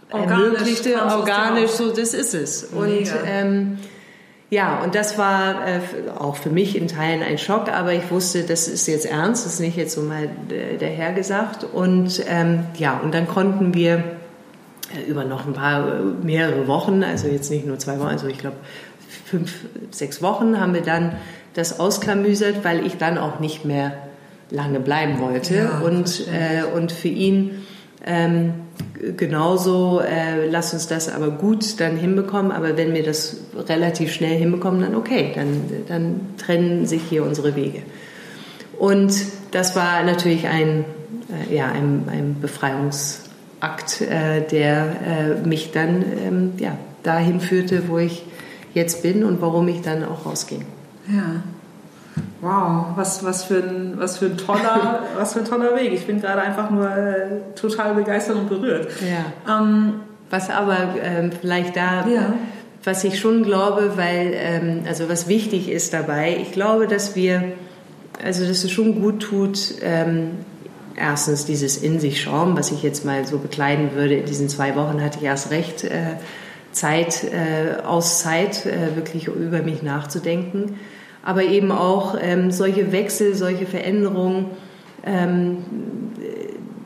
[0.09, 2.65] ermöglichte, organisch, so das ist es.
[2.65, 3.77] Und ähm,
[4.49, 5.79] ja, und das war äh,
[6.17, 9.55] auch für mich in Teilen ein Schock, aber ich wusste, das ist jetzt ernst, das
[9.55, 10.29] ist nicht jetzt so mal
[10.79, 11.65] dahergesagt.
[11.73, 14.01] Und ähm, ja, und dann konnten wir äh,
[15.07, 18.37] über noch ein paar, äh, mehrere Wochen, also jetzt nicht nur zwei Wochen, also ich
[18.37, 18.57] glaube
[19.25, 19.53] fünf,
[19.91, 21.17] sechs Wochen haben wir dann
[21.53, 23.93] das ausklamüsert, weil ich dann auch nicht mehr
[24.49, 25.55] lange bleiben wollte.
[25.55, 27.65] Ja, und, äh, und für ihn
[28.05, 28.53] ähm,
[29.17, 32.51] genauso, äh, lass uns das aber gut dann hinbekommen.
[32.51, 37.55] Aber wenn wir das relativ schnell hinbekommen, dann okay, dann, dann trennen sich hier unsere
[37.55, 37.81] Wege.
[38.77, 39.13] Und
[39.51, 40.85] das war natürlich ein,
[41.49, 42.37] äh, ja, ein, ein
[43.59, 44.85] Befreiungsakt, äh, der
[45.41, 48.23] äh, mich dann ähm, ja, dahin führte, wo ich
[48.73, 50.65] jetzt bin und warum ich dann auch rausging.
[51.07, 51.41] Ja.
[52.41, 55.93] Wow, was, was, für ein, was, für ein toller, was für ein toller Weg.
[55.93, 58.89] Ich bin gerade einfach nur äh, total begeistert und berührt.
[59.01, 59.59] Ja.
[59.59, 62.33] Ähm, was aber ähm, vielleicht da, ja.
[62.83, 67.53] was ich schon glaube, weil, ähm, also was wichtig ist dabei, ich glaube, dass wir,
[68.23, 70.31] also dass es schon gut tut, ähm,
[70.97, 74.15] erstens dieses in sich schauen, was ich jetzt mal so bekleiden würde.
[74.15, 76.17] In diesen zwei Wochen hatte ich erst recht äh,
[76.71, 80.75] Zeit, äh, Auszeit, äh, wirklich über mich nachzudenken
[81.27, 84.45] aber eben auch ähm, solche Wechsel, solche Veränderungen
[85.03, 85.57] ähm,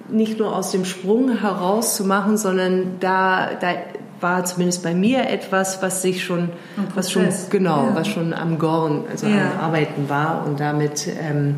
[0.10, 3.74] nicht nur aus dem Sprung heraus zu machen, sondern da, da
[4.19, 6.50] war zumindest bei mir etwas, was sich schon,
[6.95, 7.95] was schon genau, ja.
[7.95, 9.52] was schon am Gorn, also ja.
[9.52, 11.58] am Arbeiten war und damit ähm,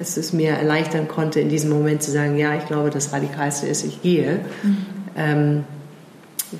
[0.00, 3.66] es es mir erleichtern konnte, in diesem Moment zu sagen, ja, ich glaube, das Radikalste
[3.66, 4.40] ist, ich gehe.
[4.62, 4.76] Mhm.
[5.16, 5.64] Ähm,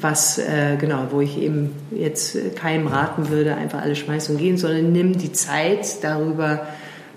[0.00, 4.56] was äh, genau, wo ich eben jetzt keinem raten würde, einfach alles schmeißen und gehen,
[4.56, 6.66] sondern nimm die Zeit darüber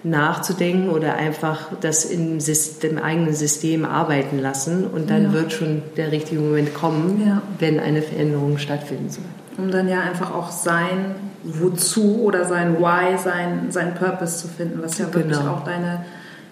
[0.03, 5.33] nachzudenken oder einfach das im, System, im eigenen System arbeiten lassen und dann ja.
[5.33, 7.41] wird schon der richtige Moment kommen, ja.
[7.59, 9.23] wenn eine Veränderung stattfinden soll.
[9.57, 14.81] Um dann ja einfach auch sein Wozu oder sein Why, sein, sein Purpose zu finden,
[14.81, 15.15] was ja genau.
[15.17, 16.05] wirklich auch deine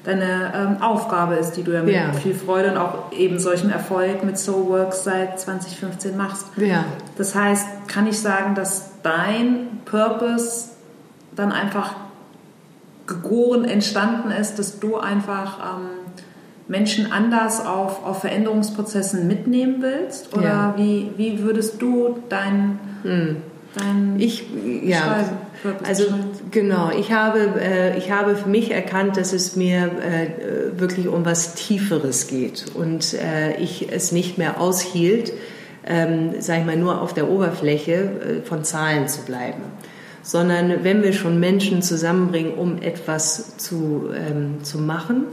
[0.04, 2.12] deine ähm, Aufgabe ist, die du ja mit ja.
[2.14, 6.48] viel Freude und auch eben solchen Erfolg mit Soul Works seit 2015 machst.
[6.58, 6.86] Ja.
[7.18, 10.70] Das heißt, kann ich sagen, dass dein Purpose
[11.36, 11.96] dann einfach
[13.06, 15.88] gegoren entstanden ist, dass du einfach ähm,
[16.68, 20.36] Menschen anders auf, auf Veränderungsprozessen mitnehmen willst?
[20.36, 20.74] Oder ja.
[20.78, 23.38] wie, wie würdest du dein, hm.
[23.76, 24.46] dein ich,
[24.84, 25.26] ja,
[25.84, 26.06] also
[26.52, 31.26] genau, ich habe, äh, ich habe für mich erkannt, dass es mir äh, wirklich um
[31.26, 35.34] was Tieferes geht und äh, ich es nicht mehr aushielt,
[35.86, 39.64] ähm, sag ich mal, nur auf der Oberfläche äh, von Zahlen zu bleiben.
[40.24, 45.26] Sondern wenn wir schon Menschen zusammenbringen, um etwas zu, ähm, zu machen,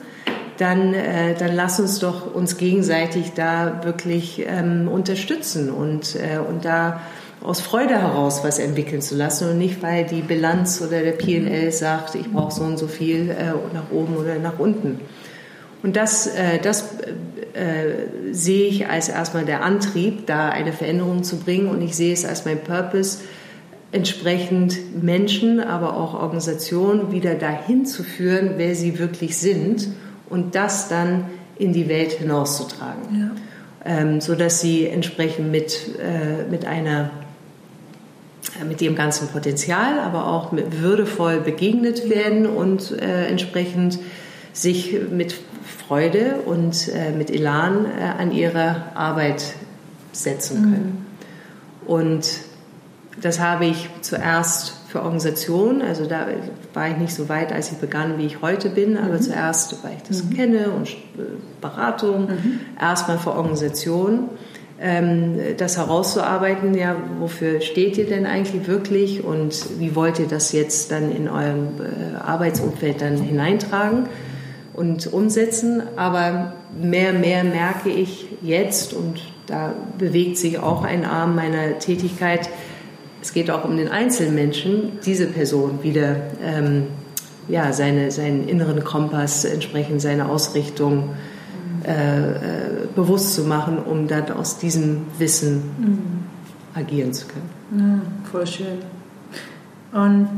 [0.56, 6.64] dann, äh, dann lass uns doch uns gegenseitig da wirklich ähm, unterstützen und, äh, und
[6.64, 7.00] da
[7.42, 11.70] aus Freude heraus was entwickeln zu lassen und nicht, weil die Bilanz oder der PNL
[11.72, 15.00] sagt, ich brauche so und so viel äh, nach oben oder nach unten.
[15.82, 16.96] Und das, äh, das
[17.54, 22.12] äh, sehe ich als erstmal der Antrieb, da eine Veränderung zu bringen und ich sehe
[22.12, 23.18] es als mein Purpose,
[23.92, 29.88] entsprechend Menschen, aber auch Organisationen wieder dahin zu führen, wer sie wirklich sind
[30.28, 31.24] und das dann
[31.56, 33.02] in die Welt hinauszutragen.
[33.18, 33.30] Ja.
[33.84, 37.10] Ähm, so dass sie entsprechend mit, äh, mit einer
[38.66, 43.98] mit ihrem ganzen Potenzial, aber auch mit würdevoll begegnet werden und äh, entsprechend
[44.52, 45.34] sich mit
[45.86, 49.54] Freude und äh, mit Elan äh, an ihre Arbeit
[50.12, 51.06] setzen können.
[51.86, 51.90] Mhm.
[51.90, 52.28] Und
[53.20, 56.28] das habe ich zuerst für Organisationen, also da
[56.72, 59.22] war ich nicht so weit, als ich begann, wie ich heute bin, aber mhm.
[59.22, 60.34] zuerst, weil ich das mhm.
[60.34, 60.94] kenne und äh,
[61.60, 62.60] Beratung, mhm.
[62.80, 64.30] erstmal für Organisationen,
[65.56, 70.92] das herauszuarbeiten, ja, wofür steht ihr denn eigentlich wirklich und wie wollt ihr das jetzt
[70.92, 74.08] dann in eurem äh, Arbeitsumfeld dann hineintragen
[74.74, 81.34] und umsetzen, aber mehr, mehr merke ich jetzt und da bewegt sich auch ein Arm
[81.34, 82.48] meiner Tätigkeit,
[83.20, 86.84] es geht auch um den Einzelmenschen, diese Person wieder ähm,
[87.48, 91.10] ja, seine, seinen inneren Kompass, entsprechend seine Ausrichtung
[91.88, 96.78] äh, äh, bewusst zu machen, um dann aus diesem Wissen mhm.
[96.78, 97.48] agieren zu können.
[97.78, 98.78] Ja, voll schön.
[99.92, 100.28] Und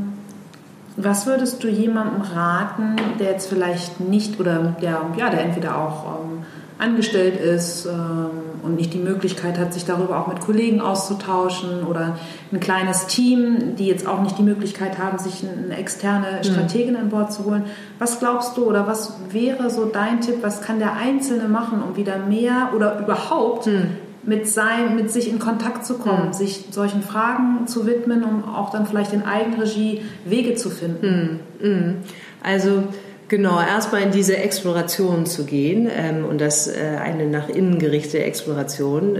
[0.95, 6.21] was würdest du jemandem raten, der jetzt vielleicht nicht oder der, ja, der entweder auch
[6.21, 6.45] ähm,
[6.81, 8.29] angestellt ist ähm,
[8.63, 12.17] und nicht die Möglichkeit hat, sich darüber auch mit Kollegen auszutauschen oder
[12.51, 16.43] ein kleines Team, die jetzt auch nicht die Möglichkeit haben, sich eine externe mhm.
[16.43, 17.65] Strategin an Bord zu holen.
[17.99, 21.95] Was glaubst du oder was wäre so dein Tipp, was kann der Einzelne machen, um
[21.95, 23.91] wieder mehr oder überhaupt mhm.
[24.23, 26.33] mit, sein, mit sich in Kontakt zu kommen, mhm.
[26.33, 31.41] sich solchen Fragen zu widmen, um auch dann vielleicht in Eigenregie Wege zu finden?
[31.61, 31.69] Mhm.
[31.69, 31.95] Mhm.
[32.43, 32.83] Also
[33.31, 38.25] Genau, erstmal in diese Exploration zu gehen ähm, und das äh, eine nach innen gerichtete
[38.25, 39.15] Exploration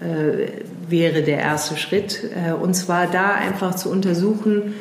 [0.00, 0.48] äh,
[0.86, 2.24] wäre der erste Schritt.
[2.24, 4.74] Äh, und zwar da einfach zu untersuchen,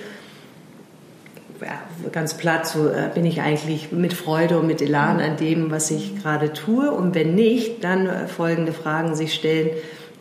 [1.61, 5.71] ja, ganz platt, so äh, bin ich eigentlich mit Freude und mit Elan an dem,
[5.71, 6.91] was ich gerade tue.
[6.91, 9.69] Und wenn nicht, dann äh, folgende Fragen sich stellen.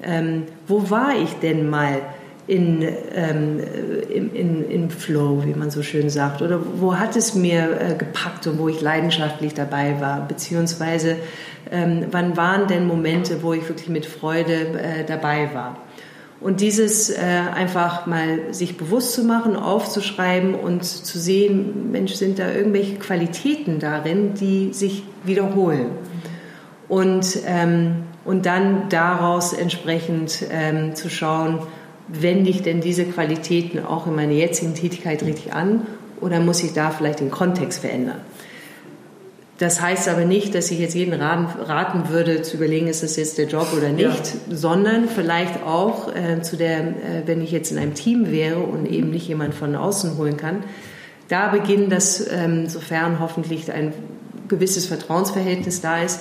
[0.05, 2.01] Ähm, wo war ich denn mal?
[2.47, 2.83] In,
[3.15, 3.61] ähm,
[4.09, 6.43] in, in, in Flow, wie man so schön sagt?
[6.43, 10.27] Oder wo hat es mir äh, gepackt und wo ich leidenschaftlich dabei war?
[10.29, 11.17] Beziehungsweise
[11.71, 15.77] ähm, wann waren denn Momente, wo ich wirklich mit Freude äh, dabei war?
[16.41, 17.23] Und dieses äh,
[17.55, 23.81] einfach mal sich bewusst zu machen, aufzuschreiben und zu sehen, Mensch, sind da irgendwelche Qualitäten
[23.81, 25.93] darin, die sich wiederholen.
[26.89, 31.61] Und, ähm, und dann daraus entsprechend ähm, zu schauen,
[32.09, 35.87] wende ich denn diese Qualitäten auch in meiner jetzigen Tätigkeit richtig an
[36.21, 38.21] oder muss ich da vielleicht den Kontext verändern?
[39.59, 43.39] Das heißt aber nicht, dass ich jetzt jeden raten würde, zu überlegen, ist das jetzt
[43.39, 44.55] der Job oder nicht, ja.
[44.55, 46.93] sondern vielleicht auch äh, zu der, äh,
[47.25, 50.63] wenn ich jetzt in einem Team wäre und eben nicht jemand von außen holen kann,
[51.29, 53.95] da beginnen, dass, ähm, sofern hoffentlich ein
[54.49, 56.21] gewisses Vertrauensverhältnis da ist,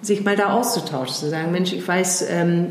[0.00, 2.68] sich mal da auszutauschen, zu sagen, Mensch, ich weiß, ähm,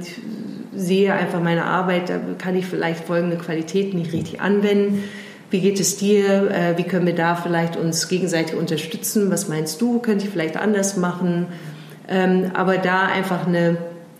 [0.75, 5.03] sehe einfach meine Arbeit, da kann ich vielleicht folgende Qualitäten nicht richtig anwenden.
[5.49, 6.51] Wie geht es dir?
[6.51, 9.31] Äh, wie können wir da vielleicht uns gegenseitig unterstützen?
[9.31, 9.99] Was meinst du?
[9.99, 11.47] Könnte ich vielleicht anders machen?
[12.07, 13.77] Ähm, aber da einfach eine,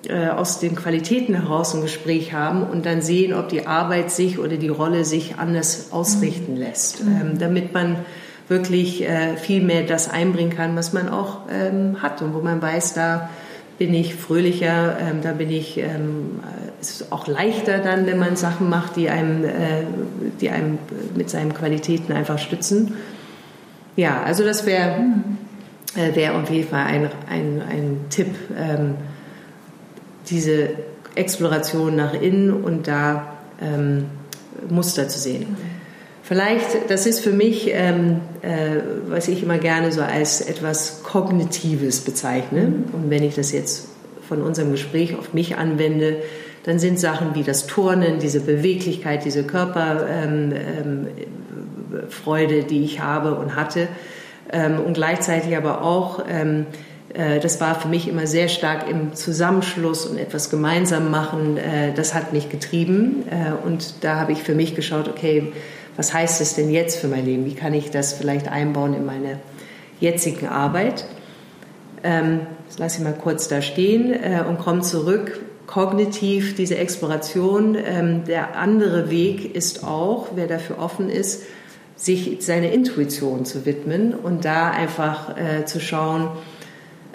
[0.08, 4.40] äh, aus den Qualitäten heraus ein Gespräch haben und dann sehen, ob die Arbeit sich
[4.40, 7.22] oder die Rolle sich anders ausrichten lässt, mhm.
[7.22, 7.98] Ähm, damit man
[8.48, 12.62] wirklich äh, viel mehr das einbringen kann, was man auch ähm, hat und wo man
[12.62, 13.30] weiß, da
[13.78, 16.40] bin ich fröhlicher, ähm, da bin ich, ähm,
[16.80, 19.84] ist auch leichter dann, wenn man Sachen macht, die einem, äh,
[20.40, 20.78] die einem
[21.16, 22.94] mit seinen Qualitäten einfach stützen.
[23.96, 24.96] Ja, also das wäre
[25.96, 28.96] äh, wäre auf jeden Fall ein, ein, ein Tipp, ähm,
[30.30, 30.70] diese
[31.16, 34.06] Exploration nach innen und da ähm,
[34.70, 35.56] Muster zu sehen.
[36.28, 42.02] Vielleicht, das ist für mich, ähm, äh, was ich immer gerne so als etwas Kognitives
[42.02, 42.74] bezeichne.
[42.94, 43.90] Und wenn ich das jetzt
[44.28, 46.18] von unserem Gespräch auf mich anwende,
[46.64, 51.06] dann sind Sachen wie das Turnen, diese Beweglichkeit, diese Körperfreude, ähm,
[52.26, 53.88] ähm, die ich habe und hatte,
[54.52, 56.66] ähm, und gleichzeitig aber auch ähm,
[57.14, 61.58] äh, das war für mich immer sehr stark im Zusammenschluss und etwas gemeinsam machen.
[61.58, 63.26] Äh, das hat mich getrieben.
[63.30, 65.54] Äh, und da habe ich für mich geschaut, okay,
[65.96, 67.46] was heißt es denn jetzt für mein Leben?
[67.46, 69.40] Wie kann ich das vielleicht einbauen in meine
[70.00, 71.06] jetzigen Arbeit?
[72.04, 74.14] Ähm, das lasse ich mal kurz da stehen
[74.48, 75.40] und komme zurück.
[75.68, 77.78] Kognitiv, diese Exploration.
[78.28, 81.44] Der andere Weg ist auch, wer dafür offen ist,
[81.96, 85.36] sich seiner Intuition zu widmen und da einfach
[85.66, 86.30] zu schauen,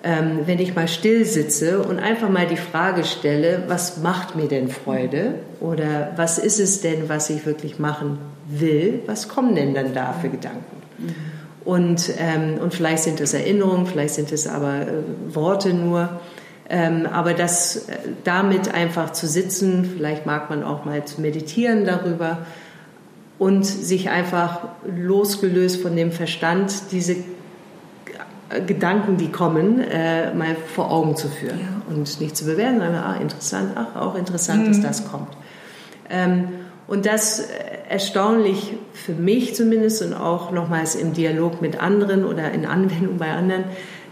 [0.03, 4.49] ähm, wenn ich mal still sitze und einfach mal die Frage stelle, was macht mir
[4.49, 9.75] denn Freude oder was ist es denn, was ich wirklich machen will, was kommen denn
[9.75, 10.77] dann da für Gedanken?
[10.99, 11.15] Mhm.
[11.65, 16.21] Und, ähm, und vielleicht sind es Erinnerungen, vielleicht sind es aber äh, Worte nur.
[16.69, 21.85] Ähm, aber das äh, damit einfach zu sitzen, vielleicht mag man auch mal zu meditieren
[21.85, 22.47] darüber
[23.39, 27.17] und sich einfach losgelöst von dem Verstand diese
[28.67, 31.83] Gedanken, die kommen, äh, mal vor Augen zu führen ja.
[31.89, 34.67] und nicht zu bewerten, sondern ah, interessant, ach, auch interessant, mhm.
[34.69, 35.29] dass das kommt.
[36.09, 36.49] Ähm,
[36.89, 37.45] und das äh,
[37.89, 43.31] erstaunlich für mich zumindest und auch nochmals im Dialog mit anderen oder in Anwendung bei
[43.31, 43.65] anderen,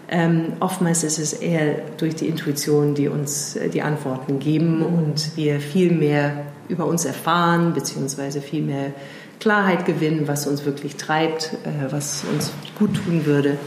[0.08, 5.36] ähm, oftmals ist es eher durch die Intuition, die uns äh, die Antworten geben und
[5.36, 8.92] wir viel mehr über uns erfahren, beziehungsweise viel mehr
[9.40, 13.58] Klarheit gewinnen, was uns wirklich treibt, äh, was uns gut tun würde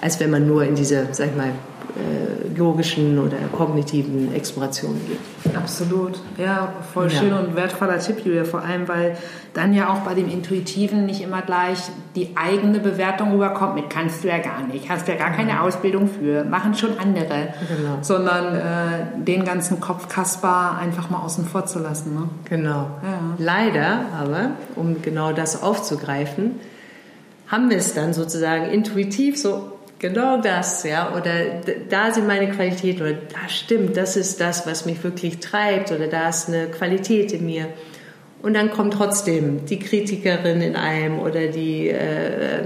[0.00, 1.50] als wenn man nur in diese, sag ich mal,
[1.96, 5.56] äh, logischen oder kognitiven Explorationen geht.
[5.56, 7.18] Absolut, ja, voll ja.
[7.18, 9.16] schön und wertvoller Tipp, Julia, vor allem, weil
[9.54, 11.78] dann ja auch bei dem Intuitiven nicht immer gleich
[12.14, 15.62] die eigene Bewertung rüberkommt mit kannst du ja gar nicht, hast du ja gar keine
[15.62, 17.98] Ausbildung für, machen schon andere, genau.
[18.02, 18.60] sondern äh,
[19.16, 22.14] den ganzen Kopf Kaspar einfach mal außen vor zu lassen.
[22.14, 22.28] Ne?
[22.48, 22.90] Genau.
[23.02, 23.20] Ja.
[23.38, 26.60] Leider aber, um genau das aufzugreifen,
[27.48, 31.14] haben wir es dann sozusagen intuitiv so Genau das, ja.
[31.16, 33.02] Oder da sind meine Qualitäten.
[33.02, 35.90] Oder da stimmt, das ist das, was mich wirklich treibt.
[35.90, 37.68] Oder da ist eine Qualität in mir.
[38.42, 42.62] Und dann kommt trotzdem die Kritikerin in einem oder die äh,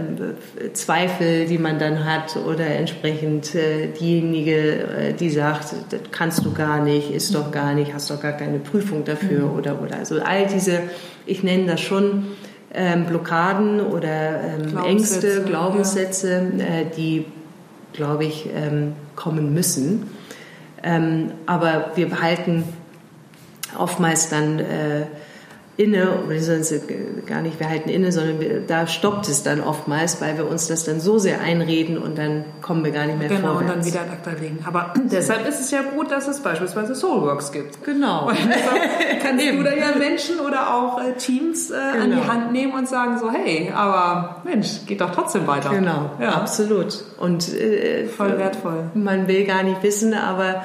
[0.75, 6.53] Zweifel, die man dann hat oder entsprechend äh, diejenige, äh, die sagt, das kannst du
[6.53, 9.57] gar nicht, ist doch gar nicht, hast doch gar keine Prüfung dafür mhm.
[9.57, 9.97] oder oder.
[9.97, 10.83] Also all diese,
[11.25, 12.27] ich nenne das schon
[12.73, 16.65] ähm, Blockaden oder ähm, Ängste, Glaubenssätze, ja.
[16.65, 17.27] äh, die,
[17.93, 20.11] glaube ich, ähm, kommen müssen.
[20.83, 22.65] Ähm, aber wir behalten
[23.77, 25.07] oftmals dann äh,
[25.81, 26.83] inne, beziehungsweise
[27.27, 30.69] gar nicht, wir halten inne, sondern wir, da stoppt es dann oftmals, weil wir uns
[30.69, 33.61] das dann so sehr einreden und dann kommen wir gar nicht mehr genau, vorwärts.
[33.61, 34.59] Genau, und dann wieder ad acta legen.
[34.67, 37.83] Aber deshalb ist es ja gut, dass es beispielsweise Soulworks gibt.
[37.83, 38.27] Genau.
[38.27, 38.37] Weil
[39.23, 42.05] kannst du da ja Menschen oder auch äh, Teams äh, genau.
[42.05, 42.33] an die genau.
[42.33, 45.71] Hand nehmen und sagen so, hey, aber Mensch, geht doch trotzdem weiter.
[45.71, 46.35] Genau, ja.
[46.35, 47.05] absolut.
[47.19, 48.91] Und äh, voll wertvoll.
[48.93, 50.63] Man will gar nicht wissen, aber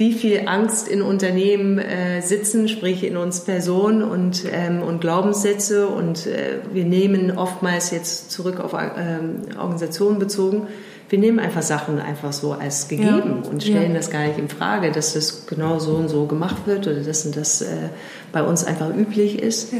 [0.00, 5.88] wie viel Angst in Unternehmen äh, sitzen, sprich in uns Personen und, ähm, und Glaubenssätze.
[5.88, 10.68] Und äh, wir nehmen oftmals jetzt zurück auf ähm, Organisationen bezogen,
[11.10, 13.50] wir nehmen einfach Sachen einfach so als gegeben ja.
[13.50, 13.96] und stellen ja.
[13.96, 17.28] das gar nicht in Frage, dass das genau so und so gemacht wird oder dass
[17.32, 17.66] das äh,
[18.32, 19.72] bei uns einfach üblich ist.
[19.72, 19.78] Ja.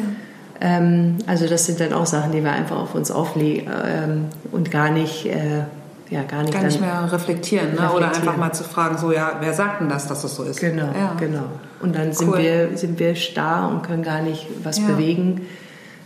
[0.61, 4.73] Ähm, also das sind dann auch Sachen, die wir einfach auf uns auflegen ähm, und
[4.73, 5.63] gar nicht äh,
[6.11, 7.83] ja, gar nicht, gar nicht mehr reflektieren, ne?
[7.83, 10.43] reflektieren, oder einfach mal zu fragen, so ja, wer sagt denn das, dass das so
[10.43, 10.59] ist?
[10.61, 11.15] Genau, ja.
[11.19, 11.45] genau.
[11.81, 14.87] Und dann sind, wir, sind wir starr und können gar nicht was ja.
[14.87, 15.47] bewegen,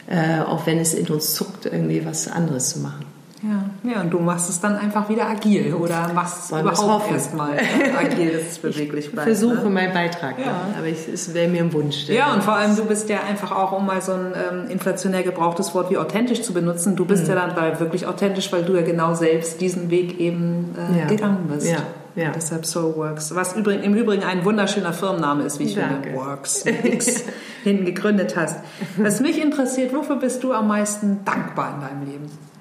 [0.06, 3.06] äh, auch wenn es in uns zuckt, irgendwie was anderes zu machen.
[3.44, 3.90] Ja.
[3.90, 7.58] ja, und du machst es dann einfach wieder agil oder machst es überhaupt erstmal
[7.98, 9.28] agil, dass es beweglich bleibt.
[9.28, 9.70] Ich versuche ne?
[9.70, 10.68] meinen Beitrag, ja.
[10.78, 12.08] aber ich, es wäre mir ein Wunsch.
[12.08, 15.22] Ja, und vor allem du bist ja einfach auch, um mal so ein ähm, inflationär
[15.22, 17.30] gebrauchtes Wort wie authentisch zu benutzen, du bist mhm.
[17.30, 21.06] ja dann bei wirklich authentisch, weil du ja genau selbst diesen Weg eben äh, ja.
[21.06, 21.70] gegangen bist.
[21.70, 21.78] Ja.
[22.16, 22.30] Ja.
[22.30, 23.34] Deshalb Soulworks.
[23.34, 26.10] Was übrigens, im Übrigen ein wunderschöner Firmenname ist, wie ich Danke.
[26.10, 26.18] finde.
[26.18, 26.64] Works.
[27.64, 28.60] Hinten gegründet hast.
[28.96, 32.53] Was mich interessiert, wofür bist du am meisten dankbar in deinem Leben?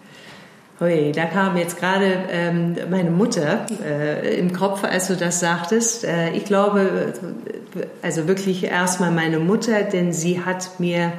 [0.83, 6.03] Hui, da kam jetzt gerade ähm, meine Mutter äh, im Kopf, als du das sagtest.
[6.03, 7.13] Äh, ich glaube,
[8.01, 11.13] also wirklich erstmal meine Mutter, denn sie hat mir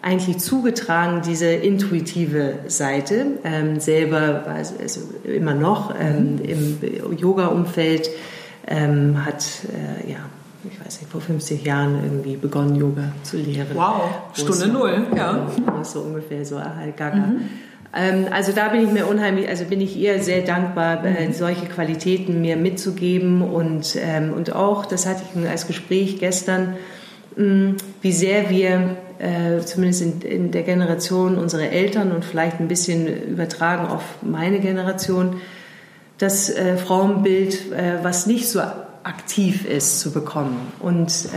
[0.00, 3.26] eigentlich zugetragen, diese intuitive Seite.
[3.44, 6.78] Ähm, selber, also immer noch ähm, im
[7.16, 8.08] Yoga-Umfeld,
[8.66, 10.20] ähm, hat, äh, ja,
[10.64, 13.68] ich weiß nicht, vor 50 Jahren irgendwie begonnen, Yoga zu lehren.
[13.74, 15.46] Wow, Stunde Null, ja.
[15.82, 17.16] So ungefähr, so Ahal Gaga.
[17.16, 17.40] Mhm.
[17.94, 21.32] Ähm, also da bin ich mir unheimlich, also bin ich ihr sehr dankbar, äh, mhm.
[21.32, 26.76] solche Qualitäten mir mitzugeben und, ähm, und auch, das hatte ich als Gespräch gestern,
[27.36, 32.68] mh, wie sehr wir äh, zumindest in, in, der Generation unserer Eltern und vielleicht ein
[32.68, 35.36] bisschen übertragen auf meine Generation,
[36.16, 37.72] das äh, Frauenbild,
[38.02, 40.56] was nicht so aktiv ist, zu bekommen.
[40.78, 41.28] Und,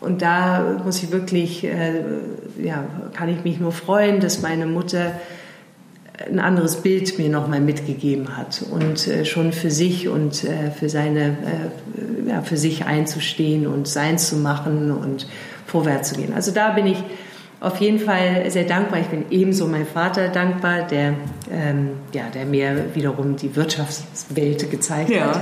[0.00, 5.12] und da muss ich wirklich, ja, kann ich mich nur freuen, dass meine Mutter
[6.24, 10.88] ein anderes Bild mir nochmal mitgegeben hat und äh, schon für sich und äh, für
[10.88, 11.36] seine,
[12.24, 15.26] äh, ja, für sich einzustehen und seins zu machen und
[15.66, 16.32] vorwärts zu gehen.
[16.34, 17.02] Also da bin ich
[17.60, 19.00] auf jeden Fall sehr dankbar.
[19.00, 21.14] Ich bin ebenso meinem Vater dankbar, der,
[21.50, 25.26] ähm, ja, der mir wiederum die Wirtschaftswelt gezeigt ja.
[25.26, 25.40] hat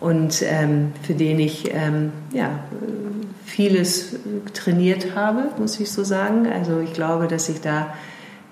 [0.00, 2.60] und ähm, für den ich ähm, ja,
[3.44, 4.16] vieles
[4.54, 6.46] trainiert habe, muss ich so sagen.
[6.46, 7.92] Also ich glaube, dass ich da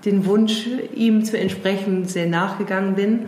[0.04, 3.26] den Wunsch, ihm zu entsprechen, sehr nachgegangen bin.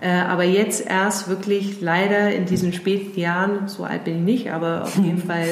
[0.00, 4.52] Äh, aber jetzt erst wirklich leider in diesen späten Jahren, so alt bin ich nicht,
[4.52, 5.46] aber auf jeden Fall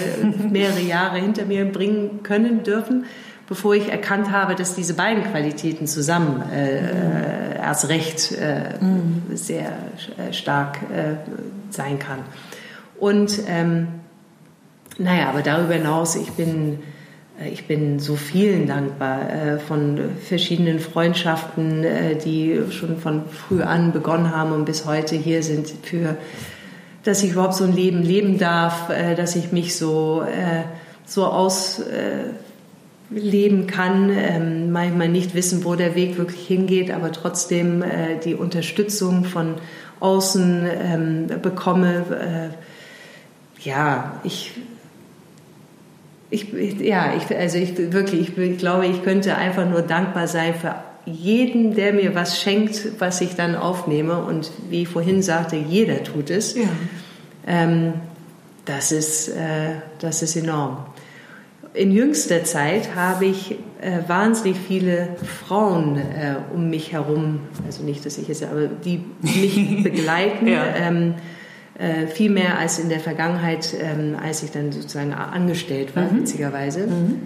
[0.51, 3.05] mehrere Jahre hinter mir bringen können dürfen,
[3.49, 9.23] bevor ich erkannt habe, dass diese beiden Qualitäten zusammen äh, erst recht äh, mhm.
[9.37, 9.71] sehr
[10.19, 11.15] äh, stark äh,
[11.71, 12.19] sein kann.
[12.99, 13.87] Und ähm,
[14.99, 17.00] naja, aber darüber hinaus, ich bin äh,
[17.47, 23.93] ich bin so vielen dankbar äh, von verschiedenen Freundschaften, äh, die schon von früh an
[23.93, 26.19] begonnen haben und bis heute hier sind, für,
[27.03, 30.23] dass ich überhaupt so ein Leben leben darf, dass ich mich so,
[31.07, 31.97] so ausleben
[33.67, 37.83] kann, ähm, manchmal nicht wissen, wo der Weg wirklich hingeht, aber trotzdem
[38.23, 39.55] die Unterstützung von
[40.01, 42.53] außen ähm, bekomme.
[43.63, 44.53] Ja, ich
[46.31, 50.55] ich, ja, ich, also ich wirklich, ich, ich, glaube, ich könnte einfach nur dankbar sein
[50.55, 54.23] für jeden, der mir was schenkt, was ich dann aufnehme.
[54.23, 56.55] Und wie ich vorhin sagte, jeder tut es.
[56.55, 56.69] Ja.
[57.47, 57.95] Ähm,
[58.65, 60.87] das, ist, äh, das ist enorm.
[61.73, 65.09] In jüngster Zeit habe ich äh, wahnsinnig viele
[65.47, 70.47] Frauen äh, um mich herum, also nicht, dass ich jetzt, aber die mich begleiten.
[70.47, 70.65] ja.
[70.77, 71.15] ähm,
[71.81, 76.19] äh, viel mehr als in der Vergangenheit, ähm, als ich dann sozusagen angestellt war, mhm.
[76.19, 76.87] witzigerweise.
[76.87, 77.23] Mhm.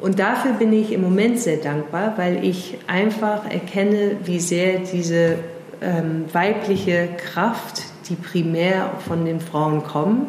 [0.00, 5.36] Und dafür bin ich im Moment sehr dankbar, weil ich einfach erkenne, wie sehr diese
[5.80, 10.28] ähm, weibliche Kraft, die primär von den Frauen kommt,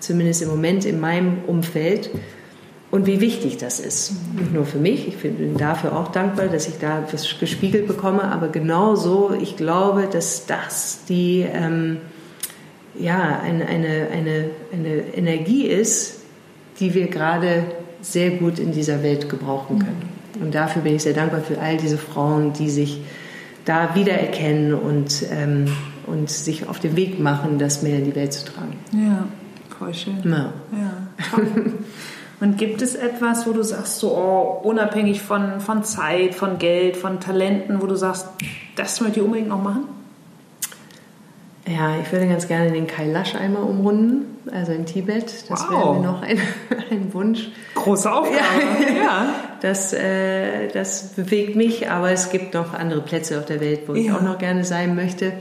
[0.00, 2.10] zumindest im Moment in meinem Umfeld,
[2.90, 4.12] und wie wichtig das ist.
[4.34, 8.24] Nicht nur für mich, ich bin dafür auch dankbar, dass ich da was gespiegelt bekomme,
[8.24, 11.98] aber genauso, ich glaube, dass das die ähm,
[12.94, 16.20] ja, eine, eine, eine, eine Energie ist,
[16.80, 17.64] die wir gerade
[18.00, 20.02] sehr gut in dieser Welt gebrauchen können.
[20.40, 23.02] Und dafür bin ich sehr dankbar für all diese Frauen, die sich
[23.64, 25.66] da wiedererkennen und, ähm,
[26.06, 28.76] und sich auf den Weg machen, das mehr in die Welt zu tragen.
[28.92, 29.26] Ja,
[29.78, 30.22] voll schön.
[30.24, 30.52] Ja.
[30.72, 31.42] ja
[32.40, 36.96] und gibt es etwas, wo du sagst, so oh, unabhängig von, von Zeit, von Geld,
[36.96, 38.28] von Talenten, wo du sagst,
[38.76, 39.84] das möchte ich unbedingt noch machen?
[41.68, 45.24] Ja, ich würde ganz gerne den Kailash einmal umrunden, also in Tibet.
[45.48, 45.70] Das wow.
[45.70, 46.40] wäre mir noch ein,
[46.90, 47.50] ein, Wunsch.
[47.74, 48.38] Große Aufgabe,
[48.96, 49.02] ja.
[49.02, 49.34] ja.
[49.60, 53.94] Das, äh, das bewegt mich, aber es gibt noch andere Plätze auf der Welt, wo
[53.94, 54.00] ja.
[54.00, 55.32] ich auch noch gerne sein möchte.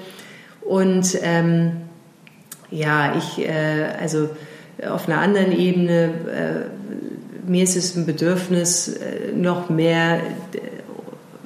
[0.61, 1.77] Und ähm,
[2.71, 4.29] ja, ich, äh, also
[4.85, 10.19] auf einer anderen Ebene, äh, mir ist es ein Bedürfnis, äh, noch mehr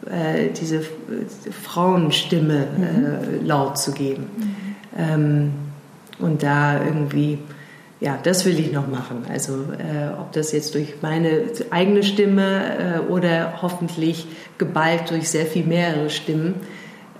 [0.09, 0.81] äh, diese
[1.63, 2.83] Frauenstimme mhm.
[2.83, 4.29] Äh, laut zu geben.
[4.35, 4.60] Mhm.
[4.97, 5.51] Ähm,
[6.19, 7.39] und da irgendwie,
[7.99, 9.25] ja, das will ich noch machen.
[9.29, 14.27] Also äh, ob das jetzt durch meine eigene Stimme äh, oder hoffentlich
[14.57, 16.55] geballt durch sehr viel mehrere Stimmen,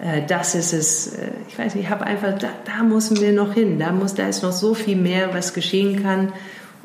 [0.02, 1.08] äh, das ist es.
[1.08, 3.80] Äh, ich weiß nicht, ich habe einfach, da, da müssen wir noch hin.
[3.80, 6.34] Da, muss, da ist noch so viel mehr, was geschehen kann.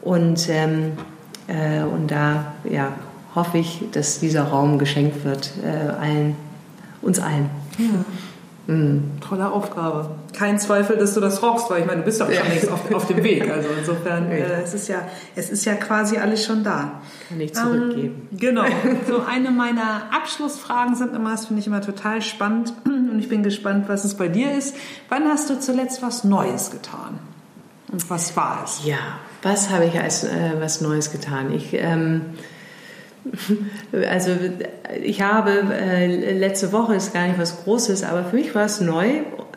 [0.02, 0.92] Und, ähm,
[1.48, 2.92] äh, und da ja,
[3.34, 5.52] hoffe ich, dass dieser Raum geschenkt wird,
[6.00, 6.36] allen,
[7.02, 7.50] uns allen.
[7.76, 8.04] Ja.
[8.66, 9.12] Mhm.
[9.20, 10.10] Tolle Aufgabe.
[10.32, 12.92] Kein Zweifel, dass du das rockst, weil ich meine, du bist doch schon längst auf,
[12.92, 13.48] auf, dem Weg.
[13.48, 15.02] Also insofern, äh, es, ist ja,
[15.36, 17.00] es ist ja quasi alles schon da.
[17.28, 18.28] Kann ich zurückgeben.
[18.32, 18.64] Ähm, genau.
[19.06, 23.44] So eine meiner Abschlussfragen sind immer, das finde ich immer total spannend und ich bin
[23.44, 24.74] gespannt, was es bei dir ist.
[25.08, 27.20] Wann hast du zuletzt was Neues getan?
[27.92, 28.80] Und was war es?
[28.84, 28.98] Ja,
[29.42, 31.52] was habe ich als äh, was Neues getan?
[31.52, 32.22] Ich ähm,
[34.08, 34.30] Also
[35.02, 38.80] ich habe äh, letzte Woche ist gar nicht was Großes, aber für mich war es
[38.80, 39.06] neu.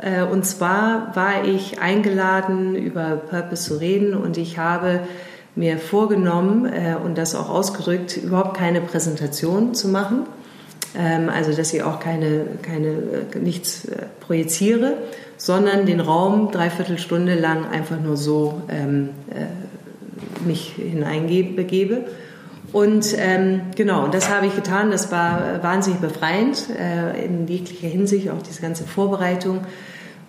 [0.01, 5.01] Äh, und zwar war ich eingeladen, über Purpose zu reden und ich habe
[5.55, 10.25] mir vorgenommen äh, und das auch ausgedrückt, überhaupt keine Präsentation zu machen.
[10.97, 14.97] Ähm, also dass ich auch keine, keine äh, nichts äh, projiziere,
[15.37, 22.05] sondern den Raum dreiviertel Stunde lang einfach nur so ähm, äh, mich hineinbegebe.
[22.71, 24.91] Und ähm, genau, und das habe ich getan.
[24.91, 29.61] Das war wahnsinnig befreiend äh, in jeglicher Hinsicht, auch diese ganze Vorbereitung.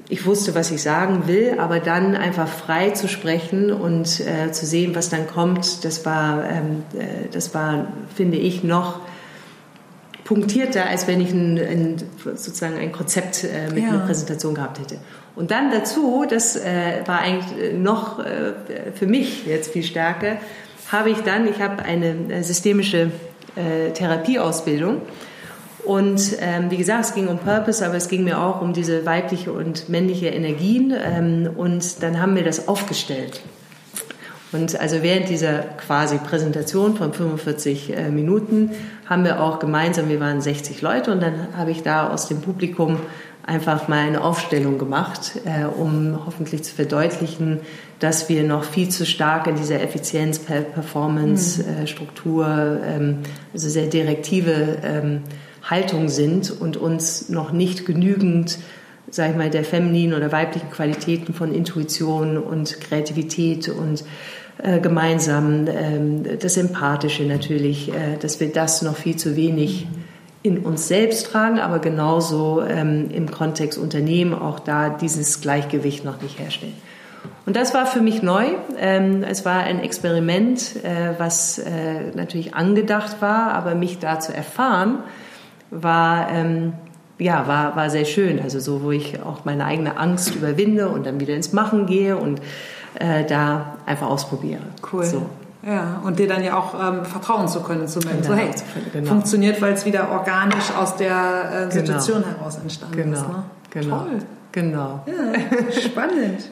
[0.08, 4.66] Ich wusste, was ich sagen will, aber dann einfach frei zu sprechen und äh, zu
[4.66, 7.86] sehen, was dann kommt, das war, ähm, äh, das war,
[8.16, 9.00] finde ich, noch
[10.24, 13.90] punktierter, als wenn ich ein, ein sozusagen ein Konzept äh, mit ja.
[13.90, 14.98] einer Präsentation gehabt hätte.
[15.36, 18.52] Und dann dazu, das äh, war eigentlich noch äh,
[18.94, 20.38] für mich jetzt viel stärker,
[20.90, 23.10] habe ich dann, ich habe eine äh, systemische
[23.56, 25.02] äh, Therapieausbildung.
[25.84, 29.06] Und ähm, wie gesagt, es ging um Purpose, aber es ging mir auch um diese
[29.06, 30.94] weibliche und männliche Energien.
[30.94, 33.40] Ähm, und dann haben wir das aufgestellt.
[34.52, 38.72] Und also während dieser quasi Präsentation von 45 äh, Minuten
[39.06, 42.40] haben wir auch gemeinsam, wir waren 60 Leute und dann habe ich da aus dem
[42.40, 42.98] Publikum
[43.46, 47.60] einfach mal eine Aufstellung gemacht, äh, um hoffentlich zu verdeutlichen,
[48.00, 51.84] dass wir noch viel zu stark in dieser Effizienz, Performance, mhm.
[51.84, 53.18] äh, Struktur, ähm,
[53.52, 55.20] also sehr direktive ähm,
[55.62, 58.58] Haltung sind und uns noch nicht genügend,
[59.10, 64.02] sag ich mal, der femininen oder weiblichen Qualitäten von Intuition und Kreativität und
[64.62, 69.86] äh, gemeinsam ähm, das Empathische natürlich, äh, dass wir das noch viel zu wenig
[70.42, 76.22] in uns selbst tragen, aber genauso ähm, im Kontext Unternehmen auch da dieses Gleichgewicht noch
[76.22, 76.72] nicht herstellen.
[77.46, 78.44] Und das war für mich neu.
[78.78, 84.34] Ähm, es war ein Experiment, äh, was äh, natürlich angedacht war, aber mich da zu
[84.34, 84.98] erfahren,
[85.70, 86.74] war, ähm,
[87.18, 88.40] ja, war, war sehr schön.
[88.40, 92.16] Also so, wo ich auch meine eigene Angst überwinde und dann wieder ins Machen gehe
[92.16, 92.40] und
[92.98, 94.60] äh, da einfach ausprobiere.
[94.92, 95.04] Cool.
[95.04, 95.26] So.
[95.62, 98.50] Ja, und dir dann ja auch ähm, vertrauen zu können, zu merken, genau, so hey,
[98.92, 99.08] genau.
[99.10, 101.70] funktioniert, weil es wieder organisch aus der äh, genau.
[101.70, 102.38] Situation genau.
[102.38, 103.16] heraus entstanden genau.
[103.16, 103.28] ist.
[103.28, 103.42] Ne?
[103.70, 103.98] Genau.
[103.98, 104.18] Toll.
[104.52, 105.04] Genau.
[105.06, 106.50] Ja, spannend.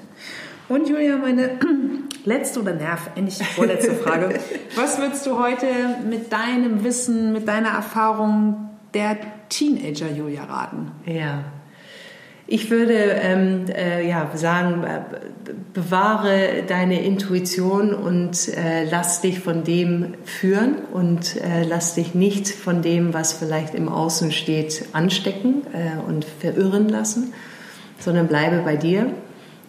[0.68, 1.58] Und Julia, meine
[2.24, 4.38] letzte oder nerv, endlich vorletzte Frage.
[4.76, 5.66] Was würdest du heute
[6.08, 9.16] mit deinem Wissen, mit deiner Erfahrung der
[9.48, 10.92] Teenager Julia raten?
[11.06, 11.44] Ja.
[12.50, 15.00] Ich würde ähm, äh, ja, sagen, äh,
[15.74, 22.48] bewahre deine Intuition und äh, lass dich von dem führen und äh, lass dich nicht
[22.48, 27.34] von dem, was vielleicht im Außen steht, anstecken äh, und verirren lassen,
[27.98, 29.12] sondern bleibe bei dir.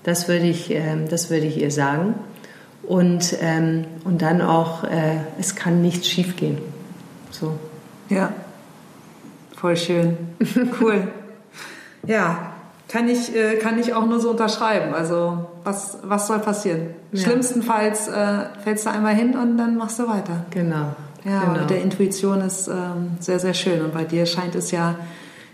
[0.04, 2.16] Das würde ich, ähm, das würde ich ihr sagen.
[2.84, 6.58] Und, ähm, und dann auch, äh, es kann nichts schiefgehen.
[7.30, 7.54] So.
[8.10, 8.34] Ja,
[9.56, 10.18] voll schön.
[10.82, 11.08] Cool.
[12.08, 12.54] Ja,
[12.88, 14.94] kann ich, äh, kann ich auch nur so unterschreiben.
[14.94, 16.96] Also was, was soll passieren?
[17.12, 17.24] Ja.
[17.24, 20.46] Schlimmstenfalls äh, fällst du einmal hin und dann machst du weiter.
[20.50, 20.96] Genau.
[21.26, 21.60] Ja, genau.
[21.60, 23.82] mit der Intuition ist ähm, sehr, sehr schön.
[23.82, 24.96] Und bei dir scheint es ja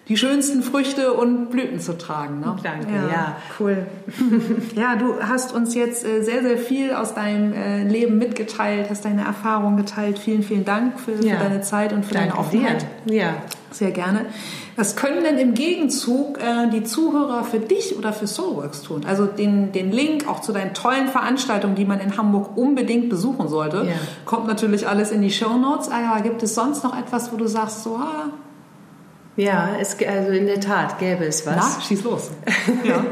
[0.08, 2.39] die schönsten Früchte und Blüten zu tragen.
[2.39, 2.56] Ne?
[2.62, 3.12] Danke, ja.
[3.12, 3.38] ja.
[3.60, 3.88] Cool.
[4.76, 9.06] ja, du hast uns jetzt äh, sehr, sehr viel aus deinem äh, Leben mitgeteilt, hast
[9.06, 10.20] deine Erfahrungen geteilt.
[10.20, 11.38] Vielen, vielen Dank für, ja.
[11.38, 12.86] für deine Zeit und für Danke deine Offenheit.
[13.06, 13.16] Dir.
[13.16, 13.34] Ja.
[13.72, 14.26] Sehr gerne.
[14.78, 19.06] Was können denn im Gegenzug äh, die Zuhörer für dich oder für Soulworks tun?
[19.08, 23.47] Also den, den Link auch zu deinen tollen Veranstaltungen, die man in Hamburg unbedingt besuchen
[23.47, 23.93] sollte, ja.
[24.26, 25.89] kommt natürlich alles in die Show Notes.
[25.89, 28.30] Aber gibt es sonst noch etwas, wo du sagst, so, ah,
[29.38, 31.78] ja, es, also in der Tat gäbe es was.
[31.78, 32.32] Na, schieß los.
[32.84, 33.06] Ja.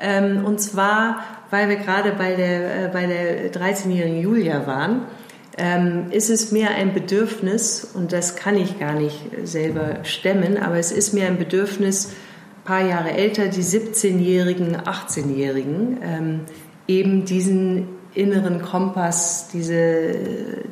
[0.00, 1.20] ähm, und zwar,
[1.50, 5.02] weil wir gerade bei der, äh, bei der 13-jährigen Julia waren,
[5.56, 10.78] ähm, ist es mir ein Bedürfnis, und das kann ich gar nicht selber stemmen, aber
[10.78, 16.40] es ist mir ein Bedürfnis, ein paar Jahre älter, die 17-jährigen, 18-jährigen, ähm,
[16.88, 20.14] eben diesen inneren Kompass, diese,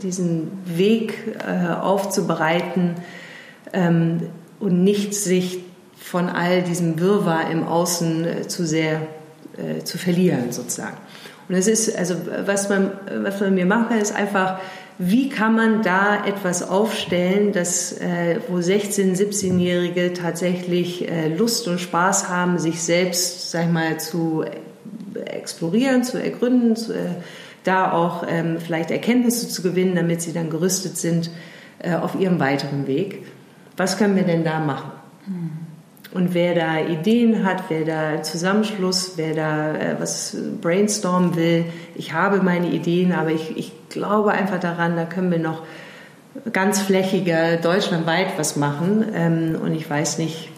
[0.01, 2.95] diesen Weg äh, aufzubereiten,
[3.73, 4.29] ähm,
[4.63, 5.59] und nicht sich
[5.97, 9.03] von all diesem Wirrwarr im Außen äh, zu sehr
[9.57, 10.97] äh, zu verlieren sozusagen.
[11.49, 12.15] Und es ist, also
[12.47, 12.93] was man,
[13.23, 14.59] was man mir machen kann, ist einfach,
[14.99, 21.81] wie kann man da etwas aufstellen, dass, äh, wo 16-, 17-Jährige tatsächlich äh, Lust und
[21.81, 24.45] Spaß haben, sich selbst, sag ich mal, zu
[25.25, 27.09] explorieren, zu ergründen, zu, äh,
[27.65, 31.31] da auch ähm, vielleicht Erkenntnisse zu gewinnen, damit sie dann gerüstet sind
[31.81, 33.25] äh, auf ihrem weiteren Weg
[33.77, 34.93] was können wir denn da machen?
[36.15, 41.65] Und wer da Ideen hat, wer da Zusammenschluss, wer da äh, was brainstormen will,
[41.95, 45.63] ich habe meine Ideen, aber ich, ich glaube einfach daran, da können wir noch
[46.53, 49.07] ganz flächiger deutschlandweit was machen.
[49.15, 50.51] Ähm, und ich weiß nicht,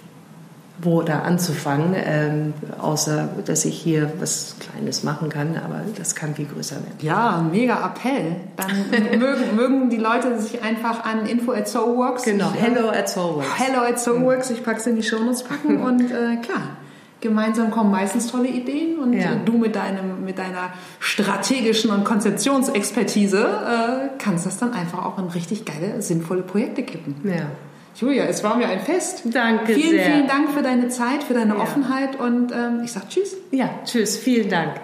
[0.78, 6.34] wo da anzufangen, ähm, außer dass ich hier was Kleines machen kann, aber das kann
[6.34, 6.96] viel größer werden.
[7.00, 8.36] Ja, mega Appell.
[8.56, 12.24] Dann mögen, mögen die Leute sich einfach an info at Soulworks.
[12.24, 13.48] Genau, hello at Soulworks.
[13.56, 16.76] Hello at Soulworks, ich packe es in die Shownotes packen und äh, klar,
[17.20, 19.36] gemeinsam kommen meistens tolle Ideen und ja.
[19.44, 25.26] du mit, deinem, mit deiner strategischen und Konzeptionsexpertise äh, kannst das dann einfach auch in
[25.26, 27.14] richtig geile, sinnvolle Projekte kippen.
[27.24, 27.46] Ja.
[27.96, 29.22] Julia, es war mir ein Fest.
[29.24, 30.04] Danke vielen, sehr.
[30.04, 31.60] Vielen Dank für deine Zeit, für deine ja.
[31.60, 33.36] Offenheit und ähm, ich sage Tschüss.
[33.52, 34.80] Ja, Tschüss, vielen Dank.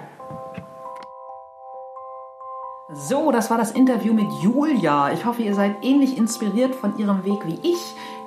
[2.92, 5.12] So, das war das Interview mit Julia.
[5.12, 7.78] Ich hoffe, ihr seid ähnlich inspiriert von ihrem Weg wie ich.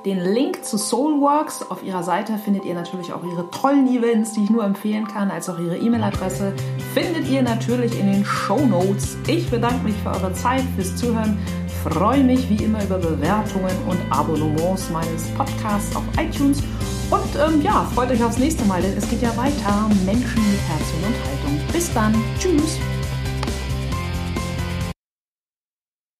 [0.06, 4.44] Den Link zu Soulworks auf ihrer Seite findet ihr natürlich auch ihre tollen Events, die
[4.44, 6.54] ich nur empfehlen kann, als auch ihre E-Mail-Adresse
[6.94, 9.18] findet ihr natürlich in den Show Notes.
[9.28, 11.38] Ich bedanke mich für eure Zeit, fürs Zuhören
[11.84, 16.60] freue mich wie immer über Bewertungen und Abonnements meines Podcasts auf iTunes.
[17.10, 19.90] Und ähm, ja, freut euch aufs nächste Mal, denn es geht ja weiter.
[20.06, 21.60] Menschen mit Herz und Haltung.
[21.72, 22.16] Bis dann.
[22.40, 22.80] Tschüss.